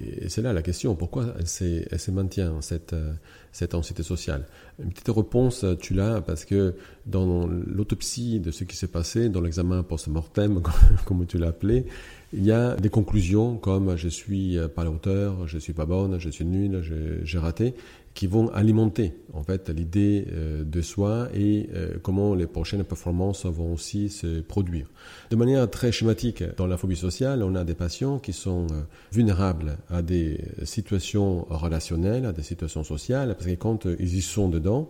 Et 0.00 0.28
c'est 0.28 0.42
là 0.42 0.52
la 0.52 0.62
question, 0.62 0.94
pourquoi 0.94 1.34
elle, 1.38 1.46
se 1.46 2.10
maintient, 2.10 2.60
cette, 2.60 2.92
euh, 2.92 3.12
cette 3.52 3.74
anxiété 3.74 4.02
sociale? 4.02 4.46
Une 4.82 4.90
petite 4.90 5.08
réponse, 5.08 5.64
tu 5.80 5.94
l'as, 5.94 6.20
parce 6.20 6.44
que 6.44 6.74
dans 7.06 7.46
l'autopsie 7.46 8.40
de 8.40 8.50
ce 8.50 8.64
qui 8.64 8.76
s'est 8.76 8.88
passé, 8.88 9.28
dans 9.28 9.40
l'examen 9.40 9.82
post-mortem, 9.82 10.62
comme 11.04 11.26
tu 11.26 11.38
l'as 11.38 11.48
appelé, 11.48 11.86
il 12.32 12.44
y 12.44 12.50
a 12.50 12.74
des 12.76 12.88
conclusions 12.88 13.56
comme 13.56 13.96
je 13.96 14.08
suis 14.08 14.58
pas 14.74 14.82
à 14.82 14.84
la 14.84 14.90
hauteur, 14.90 15.46
je 15.46 15.58
suis 15.58 15.72
pas 15.72 15.86
bonne, 15.86 16.18
je 16.18 16.30
suis 16.30 16.44
nul, 16.44 16.82
j'ai 17.22 17.38
raté, 17.38 17.74
qui 18.14 18.28
vont 18.28 18.48
alimenter 18.50 19.12
en 19.32 19.42
fait 19.42 19.68
l'idée 19.68 20.26
euh, 20.32 20.64
de 20.64 20.80
soi 20.80 21.28
et 21.34 21.68
euh, 21.74 21.96
comment 22.00 22.34
les 22.34 22.46
prochaines 22.46 22.84
performances 22.84 23.44
vont 23.44 23.72
aussi 23.74 24.08
se 24.08 24.40
produire. 24.40 24.86
De 25.30 25.36
manière 25.36 25.68
très 25.68 25.90
schématique, 25.90 26.44
dans 26.56 26.68
la 26.68 26.76
phobie 26.76 26.96
sociale, 26.96 27.42
on 27.42 27.56
a 27.56 27.64
des 27.64 27.74
patients 27.74 28.20
qui 28.20 28.32
sont 28.32 28.68
euh, 28.70 28.82
vulnérables 29.12 29.78
à 29.90 30.02
des 30.02 30.40
situations 30.62 31.44
relationnelles, 31.50 32.24
à 32.24 32.32
des 32.32 32.42
situations 32.42 32.84
sociales, 32.84 33.34
parce 33.34 33.46
que 33.46 33.54
quand 33.56 33.86
ils 33.98 34.14
y 34.14 34.22
sont 34.22 34.48
dedans, 34.48 34.88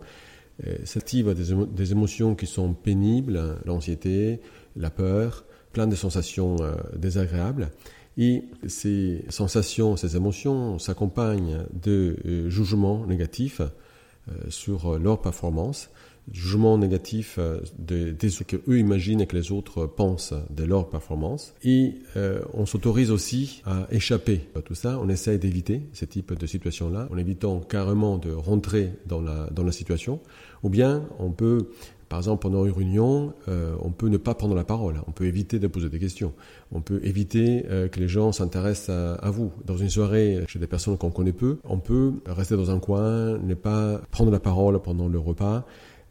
s'activent 0.85 1.35
des, 1.35 1.53
des 1.67 1.91
émotions 1.91 2.37
qui 2.37 2.47
sont 2.47 2.75
pénibles, 2.75 3.57
l'anxiété, 3.65 4.41
la 4.77 4.89
peur, 4.89 5.45
plein 5.73 5.89
de 5.89 5.97
sensations 5.97 6.57
désagréables. 6.95 7.71
Et 8.17 8.45
ces 8.67 9.25
sensations, 9.29 9.97
ces 9.97 10.17
émotions 10.17 10.79
s'accompagnent 10.79 11.67
de 11.73 12.17
euh, 12.25 12.49
jugements 12.49 13.07
négatifs 13.07 13.61
euh, 13.61 14.33
sur 14.49 14.99
leur 14.99 15.21
performance, 15.21 15.91
jugements 16.31 16.79
négatifs 16.79 17.37
euh, 17.39 17.61
de, 17.79 18.17
ce 18.29 18.45
qu'eux 18.45 18.79
imaginent 18.79 19.21
et 19.21 19.27
que 19.27 19.37
les 19.37 19.51
autres 19.51 19.87
pensent 19.87 20.33
de 20.51 20.63
leur 20.63 20.89
performance. 20.89 21.55
Et 21.65 21.95
on 22.55 22.67
s'autorise 22.67 23.11
aussi 23.11 23.63
à 23.67 23.89
échapper 23.91 24.49
à 24.55 24.63
tout 24.63 24.77
ça. 24.77 24.99
On 25.03 25.09
essaie 25.09 25.39
d'éviter 25.39 25.83
ce 25.93 26.05
type 26.05 26.39
de 26.39 26.47
situation-là, 26.47 27.09
en 27.13 27.19
évitant 27.19 27.61
carrément 27.61 28.17
de 28.17 28.31
rentrer 28.33 28.93
dans 29.07 29.21
la, 29.21 29.51
dans 29.51 29.65
la 29.65 29.73
situation. 29.73 30.21
Ou 30.63 30.71
bien 30.71 31.07
on 31.19 31.31
peut 31.31 31.69
par 32.15 32.21
exemple, 32.21 32.43
pendant 32.43 32.65
une 32.65 32.71
réunion, 32.71 33.35
euh, 33.49 33.75
on 33.81 33.91
peut 33.91 34.07
ne 34.07 34.19
pas 34.19 34.35
prendre 34.35 34.55
la 34.55 34.63
parole, 34.63 35.01
on 35.09 35.11
peut 35.11 35.25
éviter 35.25 35.59
de 35.59 35.67
poser 35.67 35.89
des 35.89 35.99
questions, 35.99 36.33
on 36.71 36.81
peut 36.81 37.01
éviter 37.03 37.67
euh, 37.69 37.89
que 37.89 37.99
les 37.99 38.07
gens 38.07 38.31
s'intéressent 38.31 39.19
à, 39.21 39.31
vous. 39.31 39.51
Dans 39.65 39.77
une 39.77 39.91
soirée 39.91 40.45
chez 40.47 40.61
des 40.61 40.69
personnes 40.69 40.97
qu'on 40.97 41.11
connaît 41.11 41.33
peu, 41.33 41.59
on 41.65 41.81
peut 41.81 42.13
rester 42.27 42.57
dans 42.57 42.71
un 42.71 42.79
coin, 42.79 43.37
ne 43.39 43.55
pas 43.55 44.01
prendre 44.13 44.31
la 44.31 44.39
parole 44.39 44.81
pendant 44.81 45.09
le 45.09 45.19
repas. 45.19 45.67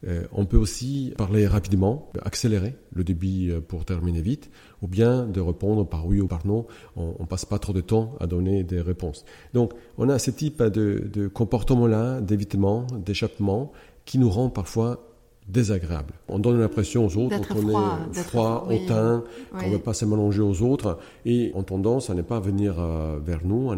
Euh, 0.06 0.26
on 0.34 0.46
peut 0.46 0.58
aussi 0.58 1.14
parler 1.18 1.48
rapidement, 1.48 2.12
accélérer 2.22 2.76
le 2.92 3.06
débit 3.06 3.54
pour 3.70 3.86
terminer 3.86 4.22
vite, 4.22 4.52
ou 4.82 4.90
bien 4.90 5.26
de 5.26 5.40
répondre 5.40 5.88
par 5.88 6.06
oui 6.06 6.20
ou 6.20 6.28
par 6.28 6.46
non. 6.46 6.66
On, 6.98 7.16
ne 7.18 7.26
passe 7.26 7.46
pas 7.46 7.60
trop 7.60 7.72
de 7.72 7.80
temps 7.80 8.18
à 8.20 8.28
donner 8.28 8.66
des 8.66 8.82
réponses. 8.82 9.24
Donc, 9.54 9.72
on 9.98 10.10
a 10.10 10.20
ce 10.20 10.32
type 10.32 10.62
de, 10.64 11.10
de 11.14 11.30
comportement-là, 11.30 12.20
d'évitement, 12.20 12.88
d'échappement, 13.06 13.72
qui 14.04 14.18
nous 14.18 14.30
rend 14.30 14.50
parfois 14.50 15.13
désagréable. 15.48 16.14
On 16.28 16.40
donne 16.40 16.60
l'impression 16.60 17.06
aux 17.06 17.18
autres 17.18 17.48
qu'on 17.48 17.70
est 17.70 18.14
froid, 18.24 18.68
hautain, 18.70 19.24
qu'on 19.52 19.68
ne 19.68 19.74
veut 19.74 19.80
pas 19.80 19.94
se 19.94 20.06
mélanger 20.06 20.42
aux 20.42 20.62
autres, 20.62 21.00
et 21.26 21.52
on 21.56 21.64
tendance 21.64 22.10
à 22.10 22.14
ne 22.14 22.22
pas 22.22 22.40
venir 22.40 22.76
euh, 22.80 23.20
vers 23.24 23.42
nous, 23.44 23.72
à, 23.72 23.76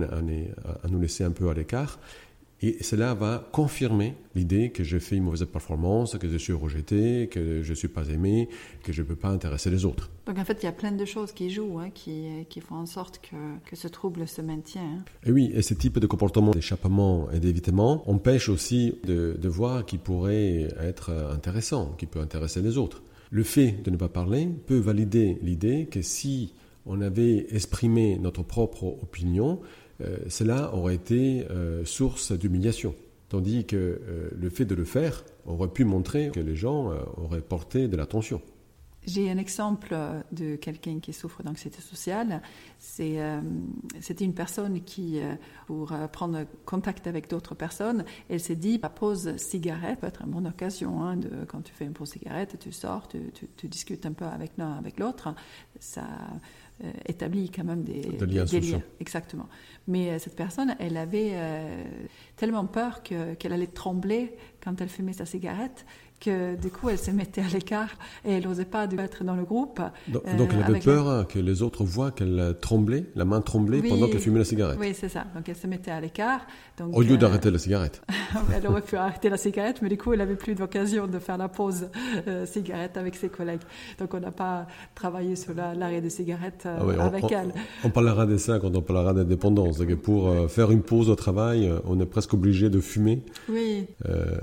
nous 0.90 1.00
laisser 1.00 1.24
un 1.24 1.32
peu 1.32 1.50
à 1.50 1.54
l'écart. 1.54 2.00
Et 2.62 2.82
cela 2.82 3.14
va 3.14 3.50
confirmer 3.52 4.16
l'idée 4.34 4.72
que 4.72 4.84
j'ai 4.84 5.00
fait 5.00 5.18
une 5.18 5.24
mauvaise 5.24 5.46
performance, 5.46 6.18
que 6.18 6.28
je 6.28 6.38
suis 6.38 6.54
rejeté, 6.54 7.28
que 7.28 7.62
je 7.62 7.70
ne 7.70 7.76
suis 7.76 7.90
pas 7.90 8.08
aimé, 8.10 8.50
que 8.84 8.94
je 8.94 9.02
ne 9.02 9.08
peux 9.08 9.16
pas 9.16 9.30
intéresser 9.30 9.70
les 9.70 9.84
autres. 9.84 10.10
Donc 10.26 10.40
en 10.40 10.46
fait, 10.46 10.64
il 10.64 10.66
y 10.66 10.70
a 10.70 10.72
plein 10.72 10.94
de 10.94 11.06
choses 11.06 11.32
qui 11.34 11.50
jouent, 11.50 11.80
hein, 11.80 11.90
qui, 11.94 12.46
qui, 12.50 12.62
font 12.62 12.76
en 12.76 12.86
sorte 12.86 13.20
que, 13.20 13.36
que 13.70 13.76
ce 13.76 13.88
trouble 13.88 14.28
se 14.28 14.42
maintient. 14.42 14.82
Hein. 14.82 15.04
Et 15.26 15.32
oui, 15.32 15.52
et 15.54 15.62
ce 15.62 15.74
type 15.74 16.00
de 16.00 16.08
comportement 16.08 16.52
d'échappement 16.52 17.30
et 17.32 17.40
d'évitement 17.40 18.10
empêche 18.10 18.50
aussi 18.50 18.96
de, 19.04 19.38
de 19.40 19.50
voir 19.50 19.86
qui 19.86 19.98
pourrait 19.98 20.70
être 20.80 21.12
intéressant, 21.32 21.94
qui 21.98 22.06
peut 22.06 22.22
intéresser 22.22 22.62
les 22.62 22.78
autres. 22.78 23.04
Le 23.32 23.44
fait 23.44 23.84
de 23.84 23.92
ne 23.92 23.98
pas 23.98 24.08
parler 24.08 24.48
peut 24.66 24.78
valider 24.78 25.38
l'idée 25.42 25.88
que 25.92 26.02
si 26.02 26.54
on 26.86 27.02
avait 27.02 27.48
exprimé 27.50 28.18
notre 28.20 28.44
propre 28.44 28.84
opinion, 28.84 29.60
euh, 29.62 29.85
cela 30.28 30.74
aurait 30.74 30.96
été 30.96 31.48
euh, 31.50 31.86
source 31.86 32.32
d'humiliation. 32.32 32.96
Tandis 33.30 33.66
que 33.66 33.75
euh, 33.75 34.30
le 34.36 34.50
fait 34.50 34.66
de 34.66 34.75
le 34.75 34.86
faire 34.86 35.24
aurait 35.46 35.70
pu 35.70 35.86
montrer 35.86 36.32
que 36.32 36.40
les 36.40 36.56
gens 36.56 36.92
auraient 37.18 37.42
porté 37.42 37.88
de 37.88 37.96
l'attention. 37.96 38.42
J'ai 39.08 39.30
un 39.30 39.38
exemple 39.38 39.96
de 40.32 40.56
quelqu'un 40.56 41.00
qui 41.00 41.14
souffre 41.14 41.44
d'anxiété 41.44 41.80
sociale. 41.80 42.42
C'était 42.80 43.40
une 44.22 44.34
personne 44.34 44.82
qui, 44.82 45.20
pour 45.68 45.94
prendre 46.12 46.46
contact 46.66 47.06
avec 47.06 47.30
d'autres 47.30 47.54
personnes, 47.54 48.04
elle 48.30 48.40
s'est 48.40 48.56
dit 48.56 48.80
la 48.82 48.90
pause 48.90 49.38
cigarette 49.38 50.00
peut 50.00 50.08
être 50.08 50.24
une 50.24 50.32
bonne 50.32 50.48
occasion. 50.48 51.04
Hein, 51.04 51.20
quand 51.48 51.62
tu 51.62 51.72
fais 51.72 51.86
une 51.86 51.94
pause 51.94 52.10
cigarette, 52.10 52.58
tu 52.60 52.72
sors, 52.72 53.08
tu, 53.08 53.20
tu 53.56 53.68
discutes 53.68 54.08
un 54.08 54.14
peu 54.14 54.25
avec 54.25 54.54
l'un 54.58 54.72
avec 54.74 55.00
l'autre. 55.00 55.36
Ça 55.80 56.08
euh, 56.84 56.91
établit 57.05 57.50
quand 57.50 57.63
même 57.63 57.84
des, 57.84 58.01
liens. 58.01 58.82
Exactement. 59.00 59.48
Mais 59.88 60.10
euh, 60.10 60.20
cette 60.20 60.36
personne, 60.36 60.75
elle 60.79 60.98
avait 60.98 61.29
euh, 61.32 61.84
tellement 62.36 62.65
peur 62.65 63.01
qu'elle 63.01 63.53
allait 63.53 63.67
trembler 63.67 64.36
quand 64.62 64.82
elle 64.82 64.89
fumait 64.89 65.13
sa 65.13 65.25
cigarette 65.25 65.86
que 66.20 66.56
du 66.56 66.70
coup 66.70 66.90
elle 66.90 66.98
se 66.98 67.12
mettait 67.12 67.42
à 67.42 67.48
l'écart 67.48 67.90
et 68.24 68.34
elle 68.34 68.44
n'osait 68.44 68.66
pas 68.66 68.86
être 68.86 69.24
dans 69.24 69.36
le 69.36 69.44
groupe. 69.44 69.82
Donc, 70.08 70.24
elle 70.26 70.64
avait 70.64 70.80
peur 70.80 71.28
que 71.28 71.40
les 71.40 71.62
autres 71.62 71.84
voient 71.84 72.12
qu'elle 72.12 72.56
tremblait, 72.62 73.06
la 73.16 73.26
main 73.26 73.42
tremblait 73.42 73.82
pendant 73.82 74.08
qu'elle 74.08 74.20
fumait 74.20 74.40
la 74.40 74.46
cigarette. 74.46 74.78
Oui, 74.80 74.94
c'est 74.94 75.10
ça. 75.10 75.26
Donc 75.36 75.48
elle 75.48 75.56
se 75.56 75.68
mettait 75.68 75.92
à 75.92 76.02
l'écart. 76.02 76.42
Au 76.94 77.02
lieu 77.02 77.18
d'arrêter 77.18 77.52
la 77.52 77.60
cigarette. 77.60 78.02
elle 78.54 78.68
aurait 78.68 78.82
pu 78.82 78.96
arrêter 78.96 79.30
la 79.30 79.38
cigarette, 79.38 79.82
mais 79.82 79.90
du 79.90 79.98
coup 79.98 80.14
elle 80.14 80.20
n'avait 80.20 80.36
plus 80.36 80.56
d'occasion 80.56 81.08
de 81.08 81.20
faire 81.20 81.38
la 81.38 81.50
pause 81.50 81.90
cigarette 82.46 82.98
avec 82.98 83.16
ses 83.16 83.30
collègues. 83.30 83.62
Donc 84.00 84.14
on 84.14 84.20
n'a 84.20 84.32
pas 84.32 84.68
travaillé 84.94 85.36
sur 85.36 85.54
l'arrêt 85.54 86.02
de 86.02 86.10
cigarette 86.10 86.66
ah 86.66 87.06
avec 87.06 87.32
elle. 87.32 87.54
On, 87.84 87.90
parlera 87.90 88.26
de 88.26 88.38
ça 88.38 88.60
quand 88.60 88.76
on 88.76 88.82
parlera 88.82 89.14
d'indépendance. 89.14 89.82
Pour 90.04 90.28
euh, 90.28 90.48
faire 90.48 90.72
une 90.72 90.82
pause 90.82 91.10
au 91.10 91.16
travail, 91.16 91.68
euh, 91.68 91.80
on 91.86 92.00
est 92.00 92.06
presque 92.06 92.34
obligé 92.34 92.70
de 92.70 92.80
fumer. 92.80 93.22
Oui. 93.50 93.88
Euh, 94.08 94.38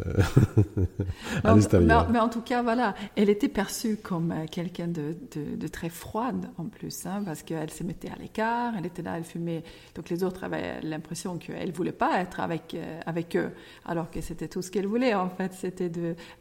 l'extérieur. 1.63 2.09
Mais, 2.11 2.19
en 2.19 2.29
tout 2.29 2.41
cas, 2.41 2.63
voilà, 2.63 2.95
elle 3.17 3.31
était 3.31 3.49
perçue 3.49 3.97
comme 3.97 4.35
quelqu'un 4.51 4.89
de, 4.89 5.17
de, 5.35 5.69
très 5.69 5.89
froide 5.89 6.51
en 6.59 6.65
plus, 6.65 7.07
hein, 7.07 7.23
parce 7.25 7.43
qu'elle 7.43 7.71
se 7.71 7.83
mettait 7.83 8.11
à 8.11 8.17
l'écart, 8.21 8.75
elle 8.79 8.87
était 8.87 9.03
là, 9.03 9.17
elle 9.17 9.25
fumait. 9.25 9.63
Donc 9.95 10.11
les 10.11 10.23
autres 10.23 10.45
avaient 10.45 10.81
l'impression 10.83 11.39
qu'elle 11.39 11.69
ne 11.69 11.73
voulait 11.75 11.93
pas 11.93 12.21
être 12.21 12.41
avec, 12.41 12.77
avec 13.07 13.37
eux, 13.37 13.51
alors 13.87 14.11
que 14.11 14.21
c'était 14.21 14.49
tout 14.49 14.63
ce 14.63 14.71
qu'elle 14.71 14.87
voulait 14.87 15.15
en 15.15 15.29
fait, 15.29 15.53
c'était 15.55 15.91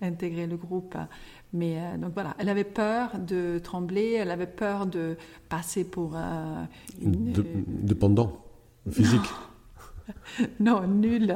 d'intégrer 0.02 0.48
le 0.48 0.58
groupe. 0.58 0.98
Mais 1.54 1.78
euh, 1.78 1.98
donc 1.98 2.14
voilà, 2.14 2.36
elle 2.38 2.50
avait 2.50 2.64
peur 2.64 3.20
de 3.20 3.60
trembler, 3.60 4.14
elle 4.14 4.32
avait 4.32 4.48
peur 4.48 4.86
de 4.86 5.18
passer 5.50 5.84
pour 5.84 6.16
un... 6.16 6.68
dépendant 6.98 8.46
physique. 8.90 9.22
non, 9.22 9.51
nul, 10.60 11.36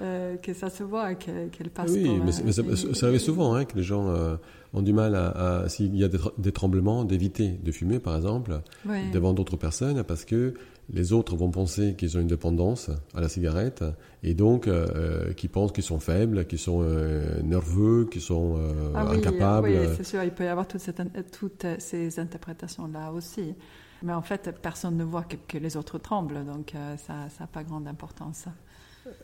euh, 0.00 0.36
que 0.36 0.52
ça 0.52 0.70
se 0.70 0.82
voit 0.82 1.14
qu'elle 1.14 1.70
passe. 1.72 1.90
Oui, 1.90 2.20
mais, 2.24 2.52
ça, 2.52 3.06
arrive 3.06 3.20
souvent 3.20 3.54
hein, 3.54 3.64
que 3.64 3.76
les 3.76 3.82
gens 3.82 4.08
euh, 4.08 4.36
ont 4.72 4.82
du 4.82 4.92
mal 4.92 5.14
à, 5.14 5.64
s'il 5.68 5.96
y 5.96 6.04
a 6.04 6.08
des, 6.08 6.52
tremblements, 6.52 7.04
d'éviter 7.04 7.50
de 7.62 7.72
fumer, 7.72 7.98
par 7.98 8.16
exemple, 8.16 8.60
devant 9.12 9.32
d'autres 9.32 9.56
personnes, 9.56 10.02
parce 10.04 10.24
que 10.24 10.54
les 10.92 11.12
autres 11.12 11.36
vont 11.36 11.50
penser 11.50 11.94
qu'ils 11.94 12.16
ont 12.16 12.20
une 12.20 12.26
dépendance 12.26 12.90
à 13.14 13.20
la 13.20 13.28
cigarette 13.28 13.84
et 14.22 14.34
donc 14.34 14.68
euh, 14.68 15.32
qui 15.32 15.48
pensent 15.48 15.72
qu'ils 15.72 15.84
sont 15.84 16.00
faibles, 16.00 16.46
qu'ils 16.46 16.58
sont 16.58 16.82
euh, 16.82 17.40
nerveux, 17.42 18.06
qu'ils 18.10 18.20
sont 18.20 18.56
euh, 18.58 18.92
ah 18.94 19.08
incapables. 19.08 19.68
Oui, 19.68 19.88
c'est 19.96 20.04
sûr, 20.04 20.22
il 20.22 20.30
peut 20.30 20.44
y 20.44 20.48
avoir 20.48 20.68
toutes, 20.68 20.82
toutes 21.32 21.66
ces 21.78 22.18
interprétations-là 22.18 23.12
aussi. 23.12 23.54
Mais 24.04 24.12
en 24.12 24.22
fait, 24.22 24.50
personne 24.60 24.98
ne 24.98 25.04
voit 25.04 25.24
que, 25.24 25.56
les 25.56 25.78
autres 25.78 25.98
tremblent, 25.98 26.44
donc 26.44 26.74
ça 26.98 27.26
n'a 27.40 27.46
pas 27.46 27.64
grande 27.64 27.88
importance. 27.88 28.44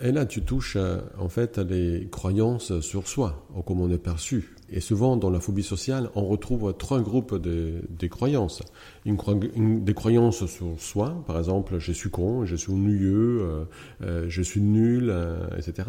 Et 0.02 0.12
là, 0.12 0.26
tu 0.26 0.42
touches 0.42 0.76
en 1.18 1.28
fait 1.28 1.58
les 1.58 2.08
croyances 2.10 2.80
sur 2.80 3.08
soi, 3.08 3.46
ou 3.54 3.62
comment 3.62 3.84
on 3.84 3.90
est 3.90 3.98
perçu. 3.98 4.54
Et 4.72 4.80
souvent, 4.80 5.16
dans 5.16 5.30
la 5.30 5.40
phobie 5.40 5.64
sociale, 5.64 6.10
on 6.14 6.26
retrouve 6.26 6.74
trois 6.78 7.00
groupes 7.00 7.34
de, 7.36 7.82
croyances. 8.06 8.62
Une, 9.04 9.84
des 9.84 9.94
croyances 9.94 10.46
sur 10.46 10.66
soi, 10.78 11.24
par 11.26 11.38
exemple, 11.38 11.78
je 11.78 11.90
suis 11.90 12.10
con, 12.10 12.44
je 12.44 12.54
suis 12.54 12.72
ennuyeux, 12.72 13.40
euh, 13.40 13.64
euh, 14.02 14.24
je 14.28 14.42
suis 14.42 14.60
nul, 14.60 15.10
euh, 15.10 15.48
etc. 15.58 15.88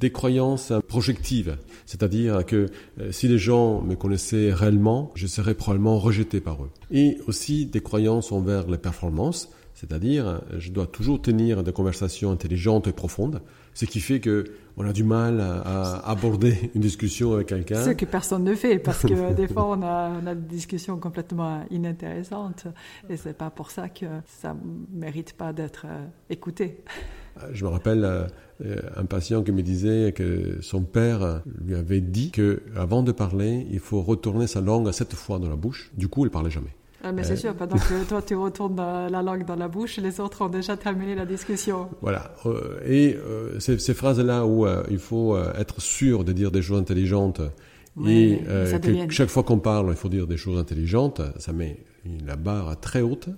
Des 0.00 0.10
croyances 0.10 0.72
projectives, 0.88 1.56
c'est-à-dire 1.86 2.44
que 2.44 2.66
si 3.10 3.28
les 3.28 3.38
gens 3.38 3.80
me 3.80 3.94
connaissaient 3.94 4.52
réellement, 4.52 5.10
je 5.14 5.26
serais 5.26 5.54
probablement 5.54 5.98
rejeté 5.98 6.40
par 6.40 6.62
eux. 6.62 6.70
Et 6.90 7.18
aussi 7.26 7.64
des 7.64 7.80
croyances 7.80 8.30
envers 8.30 8.66
les 8.68 8.78
performances, 8.78 9.50
c'est-à-dire, 9.78 10.40
je 10.58 10.72
dois 10.72 10.88
toujours 10.88 11.22
tenir 11.22 11.62
des 11.62 11.72
conversations 11.72 12.32
intelligentes 12.32 12.88
et 12.88 12.92
profondes, 12.92 13.40
ce 13.74 13.84
qui 13.84 14.00
fait 14.00 14.18
que 14.18 14.42
on 14.76 14.84
a 14.84 14.92
du 14.92 15.04
mal 15.04 15.40
à, 15.40 16.08
aborder 16.10 16.70
une 16.74 16.80
discussion 16.80 17.34
avec 17.34 17.46
quelqu'un. 17.46 17.84
Ce 17.84 17.90
que 17.90 18.04
personne 18.04 18.42
ne 18.42 18.56
fait, 18.56 18.80
parce 18.80 19.02
que 19.02 19.34
des 19.34 19.46
fois 19.46 19.68
on 19.68 19.82
a, 19.82 20.34
des 20.34 20.56
discussions 20.56 20.98
complètement 20.98 21.64
inintéressantes, 21.70 22.66
et 23.08 23.16
c'est 23.16 23.36
pas 23.36 23.50
pour 23.50 23.70
ça 23.70 23.88
que 23.88 24.06
ça 24.26 24.56
mérite 24.92 25.34
pas 25.34 25.52
d'être 25.52 25.86
euh, 25.86 26.06
écouté. 26.28 26.78
Euh, 27.40 27.50
je 27.52 27.64
me 27.64 27.70
rappelle 27.70 28.04
euh, 28.04 28.80
un 28.96 29.04
patient 29.04 29.44
qui 29.44 29.52
me 29.52 29.62
disait 29.62 30.10
que 30.10 30.58
son 30.60 30.82
père 30.82 31.42
lui 31.64 31.76
avait 31.76 32.00
dit 32.00 32.32
que 32.32 32.62
avant 32.74 33.04
de 33.04 33.12
parler, 33.12 33.64
il 33.70 33.78
faut 33.78 34.02
retourner 34.02 34.48
sa 34.48 34.60
langue 34.60 34.90
sept 34.90 35.14
fois 35.14 35.38
dans 35.38 35.48
la 35.48 35.56
bouche. 35.56 35.92
Du 35.96 36.08
coup, 36.08 36.24
il 36.24 36.32
parlait 36.32 36.50
jamais. 36.50 36.74
Ah, 37.02 37.12
mais 37.12 37.22
c'est 37.22 37.36
sûr, 37.36 37.54
pendant 37.54 37.76
que 37.76 38.08
toi 38.08 38.20
tu 38.22 38.34
retournes 38.34 38.76
la 38.76 39.22
langue 39.22 39.44
dans 39.44 39.56
la 39.56 39.68
bouche, 39.68 39.98
les 39.98 40.20
autres 40.20 40.42
ont 40.44 40.48
déjà 40.48 40.76
terminé 40.76 41.14
la 41.14 41.26
discussion. 41.26 41.88
Voilà. 42.02 42.32
et 42.86 43.16
ces, 43.60 43.78
ces 43.78 43.94
phrases-là 43.94 44.44
où 44.46 44.66
il 44.90 44.98
faut 44.98 45.38
être 45.56 45.80
sûr 45.80 46.24
de 46.24 46.32
dire 46.32 46.50
des 46.50 46.62
choses 46.62 46.80
intelligentes 46.80 47.40
et 48.06 48.40
que 49.06 49.12
chaque 49.12 49.28
fois 49.28 49.42
qu'on 49.42 49.58
parle, 49.58 49.88
il 49.90 49.96
faut 49.96 50.08
dire 50.08 50.26
des 50.26 50.36
choses 50.36 50.58
intelligentes, 50.58 51.20
ça 51.38 51.52
met 51.52 51.78
la 52.26 52.36
barre 52.36 52.78
très 52.80 53.00
haute 53.00 53.28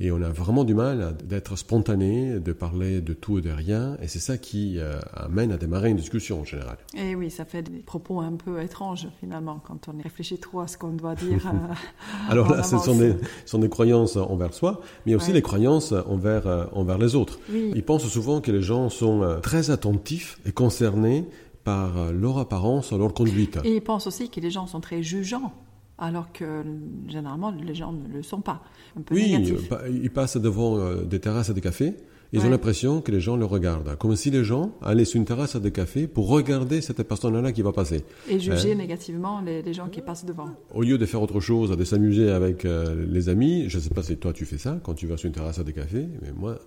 et 0.00 0.10
on 0.10 0.20
a 0.22 0.28
vraiment 0.28 0.64
du 0.64 0.74
mal 0.74 1.16
d'être 1.24 1.56
spontané, 1.56 2.40
de 2.40 2.52
parler 2.52 3.00
de 3.00 3.12
tout 3.12 3.38
et 3.38 3.42
de 3.42 3.50
rien 3.50 3.96
et 4.02 4.08
c'est 4.08 4.18
ça 4.18 4.38
qui 4.38 4.78
euh, 4.78 4.98
amène 5.14 5.52
à 5.52 5.56
démarrer 5.56 5.90
une 5.90 5.96
discussion 5.96 6.40
en 6.40 6.44
général. 6.44 6.76
Et 6.96 7.14
oui, 7.14 7.30
ça 7.30 7.44
fait 7.44 7.62
des 7.62 7.78
propos 7.78 8.20
un 8.20 8.32
peu 8.32 8.60
étranges 8.62 9.08
finalement 9.20 9.60
quand 9.64 9.88
on 9.88 10.02
réfléchit 10.02 10.38
trop 10.38 10.60
à 10.60 10.68
ce 10.68 10.76
qu'on 10.78 10.92
doit 10.92 11.14
dire. 11.14 11.38
Euh, 11.48 12.30
Alors 12.30 12.50
là, 12.50 12.62
ce 12.62 12.78
sont 12.78 12.96
des, 12.96 13.14
sont 13.46 13.58
des, 13.58 13.68
croyances 13.68 14.16
envers 14.16 14.52
soi, 14.52 14.80
mais 15.06 15.14
aussi 15.14 15.32
les 15.32 15.40
croyances 15.40 15.92
envers, 15.92 16.46
euh, 16.46 16.64
envers 16.72 16.98
les 16.98 17.14
autres. 17.14 17.38
Ils 17.52 17.82
pensent 17.82 18.06
souvent 18.06 18.40
que 18.40 18.50
les 18.50 18.60
gens 18.60 18.90
sont 18.90 19.38
très 19.42 19.70
attentifs 19.70 20.38
et 20.44 20.52
concernés 20.52 21.24
par 21.68 22.12
leur 22.12 22.38
apparence, 22.38 22.92
leur 22.92 23.12
conduite. 23.12 23.58
Et 23.64 23.76
ils 23.76 23.82
pensent 23.82 24.06
aussi 24.06 24.30
que 24.30 24.40
les 24.40 24.50
gens 24.50 24.66
sont 24.66 24.80
très 24.80 25.02
jugeants 25.02 25.52
alors 25.98 26.32
que 26.32 26.62
généralement 27.08 27.50
les 27.50 27.74
gens 27.74 27.92
ne 27.92 28.08
le 28.08 28.22
sont 28.22 28.40
pas. 28.40 28.62
Un 28.96 29.02
peu 29.02 29.14
oui, 29.14 29.32
négatif. 29.32 29.70
ils 29.90 30.10
passent 30.10 30.36
devant 30.36 30.78
euh, 30.78 31.02
des 31.02 31.20
terrasses 31.20 31.50
de 31.50 31.60
café. 31.60 31.94
Ils 32.32 32.44
ont 32.44 32.50
l'impression 32.50 33.00
que 33.00 33.10
les 33.10 33.20
gens 33.20 33.36
le 33.36 33.46
regardent, 33.46 33.96
comme 33.96 34.14
si 34.14 34.30
les 34.30 34.44
gens 34.44 34.72
allaient 34.82 35.06
sur 35.06 35.18
une 35.18 35.24
terrasse 35.24 35.56
de 35.56 35.68
café 35.70 36.06
pour 36.06 36.28
regarder 36.28 36.82
cette 36.82 37.02
personne-là 37.02 37.52
qui 37.52 37.62
va 37.62 37.72
passer. 37.72 38.04
Et 38.28 38.38
juger 38.38 38.72
hein? 38.72 38.76
négativement 38.76 39.40
les, 39.40 39.72
gens 39.72 39.88
qui 39.88 40.02
passent 40.02 40.26
devant. 40.26 40.50
Au 40.74 40.82
lieu 40.82 40.98
de 40.98 41.06
faire 41.06 41.22
autre 41.22 41.40
chose, 41.40 41.74
de 41.74 41.84
s'amuser 41.84 42.30
avec 42.30 42.64
euh, 42.64 43.06
les 43.08 43.30
amis, 43.30 43.68
je 43.68 43.78
ne 43.78 43.82
sais 43.82 43.90
pas 43.90 44.02
si 44.02 44.16
toi 44.18 44.34
tu 44.34 44.44
fais 44.44 44.58
ça 44.58 44.78
quand 44.82 44.94
tu 44.94 45.06
vas 45.06 45.16
sur 45.16 45.26
une 45.26 45.34
terrasse 45.34 45.58
de 45.58 45.70
café, 45.70 46.06
mais 46.22 46.32
moi 46.36 46.58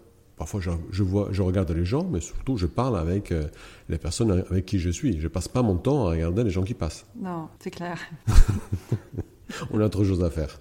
Parfois, 0.41 0.60
je, 0.60 1.03
vois, 1.03 1.27
je 1.31 1.43
regarde 1.43 1.69
les 1.69 1.86
gens, 1.86 2.03
mais 2.03 2.19
surtout, 2.19 2.57
je 2.57 2.65
parle 2.65 2.98
avec 2.98 3.31
euh, 3.31 3.43
les 3.89 4.00
personnes 4.00 4.43
avec 4.50 4.65
qui 4.65 4.79
je 4.79 4.89
suis. 4.89 5.21
Je 5.21 5.27
passe 5.27 5.48
pas 5.48 5.62
mon 5.62 5.77
temps 5.77 6.07
à 6.07 6.10
regarder 6.10 6.43
les 6.43 6.50
gens 6.50 6.63
qui 6.63 6.74
passent. 6.74 7.05
Non, 7.15 7.48
c'est 7.60 7.69
clair. 7.69 8.00
On 9.71 9.79
a 9.79 9.86
autre 9.86 10.03
chose 10.03 10.24
à 10.24 10.31
faire. 10.31 10.60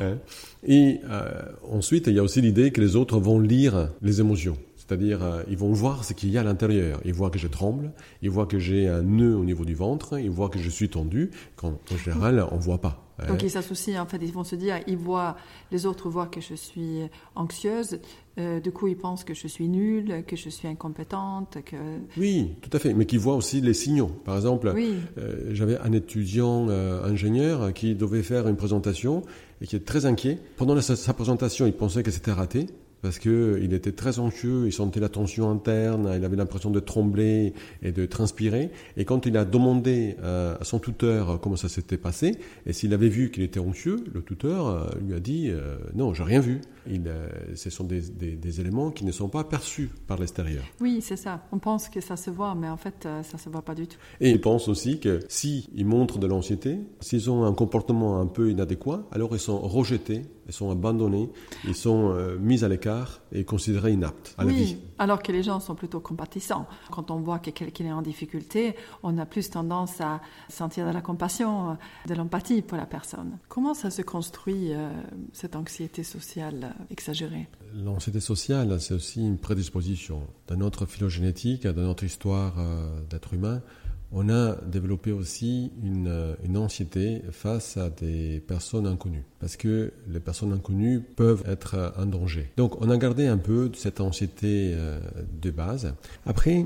Hein. 0.00 0.16
Et 0.64 0.98
euh, 1.04 1.30
ensuite, 1.70 2.08
il 2.08 2.14
y 2.14 2.18
a 2.18 2.24
aussi 2.24 2.40
l'idée 2.40 2.72
que 2.72 2.80
les 2.80 2.96
autres 2.96 3.20
vont 3.20 3.38
lire 3.38 3.90
les 4.02 4.18
émotions. 4.18 4.56
C'est-à-dire, 4.74 5.22
euh, 5.22 5.44
ils 5.48 5.56
vont 5.56 5.72
voir 5.72 6.04
ce 6.04 6.12
qu'il 6.12 6.30
y 6.30 6.36
a 6.36 6.40
à 6.40 6.44
l'intérieur. 6.44 7.00
Ils 7.04 7.14
voient 7.14 7.30
que 7.30 7.38
je 7.38 7.46
tremble, 7.46 7.92
ils 8.20 8.30
voient 8.30 8.46
que 8.46 8.58
j'ai 8.58 8.88
un 8.88 9.02
nœud 9.02 9.36
au 9.36 9.44
niveau 9.44 9.64
du 9.64 9.76
ventre, 9.76 10.18
ils 10.18 10.28
voient 10.28 10.48
que 10.48 10.58
je 10.58 10.68
suis 10.68 10.88
tendu, 10.88 11.30
quand 11.54 11.78
en 11.92 11.96
général, 11.96 12.44
on 12.50 12.56
ne 12.56 12.60
voit 12.60 12.80
pas. 12.80 13.00
Donc 13.28 13.44
ils 13.44 13.50
s'associent, 13.50 14.02
en 14.02 14.06
fait, 14.06 14.18
ils 14.20 14.32
vont 14.32 14.42
se 14.42 14.56
dire, 14.56 14.80
ils 14.88 14.96
voient, 14.96 15.36
les 15.70 15.86
autres 15.86 16.10
voient 16.10 16.26
que 16.26 16.40
je 16.40 16.54
suis 16.54 17.08
anxieuse, 17.36 18.00
euh, 18.38 18.60
du 18.60 18.72
coup 18.72 18.88
ils 18.88 18.96
pensent 18.96 19.24
que 19.24 19.34
je 19.34 19.46
suis 19.46 19.68
nulle, 19.68 20.24
que 20.26 20.36
je 20.36 20.48
suis 20.48 20.68
incompétente. 20.68 21.58
Que... 21.64 21.76
Oui, 22.16 22.56
tout 22.62 22.70
à 22.72 22.78
fait, 22.78 22.94
mais 22.94 23.06
qui 23.06 23.16
voient 23.16 23.36
aussi 23.36 23.60
les 23.60 23.74
signaux. 23.74 24.10
Par 24.24 24.36
exemple, 24.36 24.72
euh, 24.76 25.50
j'avais 25.52 25.78
un 25.78 25.92
étudiant 25.92 26.68
ingénieur 26.68 27.72
qui 27.72 27.94
devait 27.94 28.22
faire 28.22 28.48
une 28.48 28.56
présentation 28.56 29.22
et 29.60 29.66
qui 29.66 29.76
est 29.76 29.84
très 29.84 30.06
inquiet. 30.06 30.38
Pendant 30.56 30.80
sa 30.80 31.14
présentation, 31.14 31.66
il 31.66 31.72
pensait 31.72 32.02
que 32.02 32.10
c'était 32.10 32.32
raté 32.32 32.66
parce 33.04 33.18
qu'il 33.18 33.74
était 33.74 33.92
très 33.92 34.18
anxieux, 34.18 34.62
il 34.64 34.72
sentait 34.72 34.98
la 34.98 35.10
tension 35.10 35.50
interne, 35.50 36.10
il 36.16 36.24
avait 36.24 36.36
l'impression 36.36 36.70
de 36.70 36.80
trembler 36.80 37.52
et 37.82 37.92
de 37.92 38.06
transpirer. 38.06 38.70
Et 38.96 39.04
quand 39.04 39.26
il 39.26 39.36
a 39.36 39.44
demandé 39.44 40.16
à 40.22 40.64
son 40.64 40.78
tuteur 40.78 41.38
comment 41.42 41.56
ça 41.56 41.68
s'était 41.68 41.98
passé, 41.98 42.38
et 42.64 42.72
s'il 42.72 42.94
avait 42.94 43.10
vu 43.10 43.30
qu'il 43.30 43.42
était 43.42 43.60
anxieux, 43.60 43.96
le 44.10 44.22
tuteur 44.22 44.68
euh, 44.68 44.86
lui 45.06 45.14
a 45.14 45.20
dit 45.20 45.50
euh, 45.50 45.76
non, 45.94 46.14
j'ai 46.14 46.22
rien 46.22 46.40
vu. 46.40 46.62
Il, 46.90 47.02
euh, 47.06 47.28
ce 47.54 47.70
sont 47.70 47.84
des, 47.84 48.00
des, 48.00 48.60
éléments 48.60 48.90
qui 48.90 49.04
ne 49.04 49.12
sont 49.12 49.28
pas 49.28 49.44
perçus 49.44 49.90
par 50.06 50.18
l'extérieur. 50.18 50.62
Oui, 50.80 51.00
c'est 51.00 51.16
ça. 51.16 51.42
On 51.52 51.58
pense 51.58 51.88
que 51.88 52.00
ça 52.00 52.16
se 52.16 52.30
voit, 52.30 52.54
mais 52.54 52.68
en 52.68 52.76
fait, 52.76 53.08
ça 53.22 53.38
se 53.38 53.48
voit 53.48 53.62
pas 53.62 53.74
du 53.74 53.86
tout. 53.86 53.98
Et 54.20 54.30
il 54.30 54.40
pense 54.40 54.68
aussi 54.68 55.00
que 55.00 55.20
s'ils 55.28 55.86
montrent 55.86 56.18
de 56.18 56.26
l'anxiété, 56.26 56.78
s'ils 57.00 57.30
ont 57.30 57.44
un 57.44 57.54
comportement 57.54 58.20
un 58.20 58.26
peu 58.26 58.50
inadéquat, 58.50 59.06
alors 59.10 59.30
ils 59.34 59.40
sont 59.40 59.58
rejetés 59.58 60.22
ils 60.46 60.52
sont 60.52 60.70
abandonnés, 60.70 61.30
ils 61.64 61.74
sont 61.74 62.10
euh, 62.10 62.36
mis 62.38 62.64
à 62.64 62.68
l'écart 62.68 63.20
et 63.32 63.44
considérés 63.44 63.92
inaptes 63.92 64.34
à 64.38 64.44
la 64.44 64.52
vie. 64.52 64.76
Alors 64.98 65.22
que 65.22 65.32
les 65.32 65.42
gens 65.42 65.60
sont 65.60 65.74
plutôt 65.74 66.00
compatissants. 66.00 66.66
Quand 66.90 67.10
on 67.10 67.20
voit 67.20 67.38
que 67.38 67.50
quelqu'un 67.50 67.86
est 67.86 67.92
en 67.92 68.02
difficulté, 68.02 68.76
on 69.02 69.18
a 69.18 69.26
plus 69.26 69.50
tendance 69.50 70.00
à 70.00 70.20
sentir 70.48 70.86
de 70.86 70.92
la 70.92 71.00
compassion, 71.00 71.70
euh, 71.70 71.74
de 72.08 72.14
l'empathie 72.14 72.62
pour 72.62 72.78
la 72.78 72.86
personne. 72.86 73.38
Comment 73.48 73.74
ça 73.74 73.90
se 73.90 74.02
construit, 74.02 74.72
euh, 74.72 74.90
cette 75.32 75.56
anxiété 75.56 76.02
sociale 76.02 76.74
exagérée? 76.90 77.48
L'anxiété 77.74 78.20
sociale, 78.20 78.80
c'est 78.80 78.94
aussi 78.94 79.20
une 79.20 79.38
prédisposition. 79.38 80.22
Dans 80.46 80.56
notre 80.56 80.86
phylogénétique, 80.86 81.66
dans 81.66 81.82
notre 81.82 82.04
histoire 82.04 82.54
d'être 83.10 83.34
humain, 83.34 83.62
on 84.12 84.28
a 84.28 84.56
développé 84.66 85.12
aussi 85.12 85.72
une, 85.82 86.56
anxiété 86.56 87.22
face 87.30 87.76
à 87.76 87.90
des 87.90 88.40
personnes 88.40 88.86
inconnues, 88.86 89.24
parce 89.40 89.56
que 89.56 89.92
les 90.08 90.20
personnes 90.20 90.52
inconnues 90.52 91.00
peuvent 91.00 91.42
être 91.46 91.92
un 91.96 92.06
danger. 92.06 92.50
Donc 92.56 92.80
on 92.80 92.90
a 92.90 92.96
gardé 92.96 93.26
un 93.26 93.38
peu 93.38 93.70
cette 93.74 94.00
anxiété 94.00 94.72
euh, 94.74 95.00
de 95.42 95.50
base. 95.50 95.94
Après, 96.26 96.64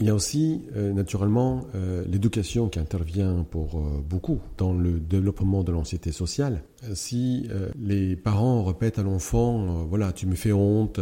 il 0.00 0.06
y 0.06 0.10
a 0.10 0.14
aussi 0.14 0.62
euh, 0.76 0.92
naturellement 0.92 1.66
euh, 1.74 2.04
l'éducation 2.06 2.68
qui 2.68 2.78
intervient 2.78 3.44
pour 3.50 3.80
beaucoup 3.80 4.40
dans 4.56 4.72
le 4.72 4.98
développement 4.98 5.62
de 5.64 5.72
l'anxiété 5.72 6.12
sociale. 6.12 6.62
Si 6.94 7.48
les 7.78 8.16
parents 8.16 8.64
répètent 8.64 8.98
à 8.98 9.02
l'enfant, 9.02 9.84
voilà, 9.88 10.12
tu 10.12 10.26
me 10.26 10.36
fais 10.36 10.52
honte, 10.52 11.00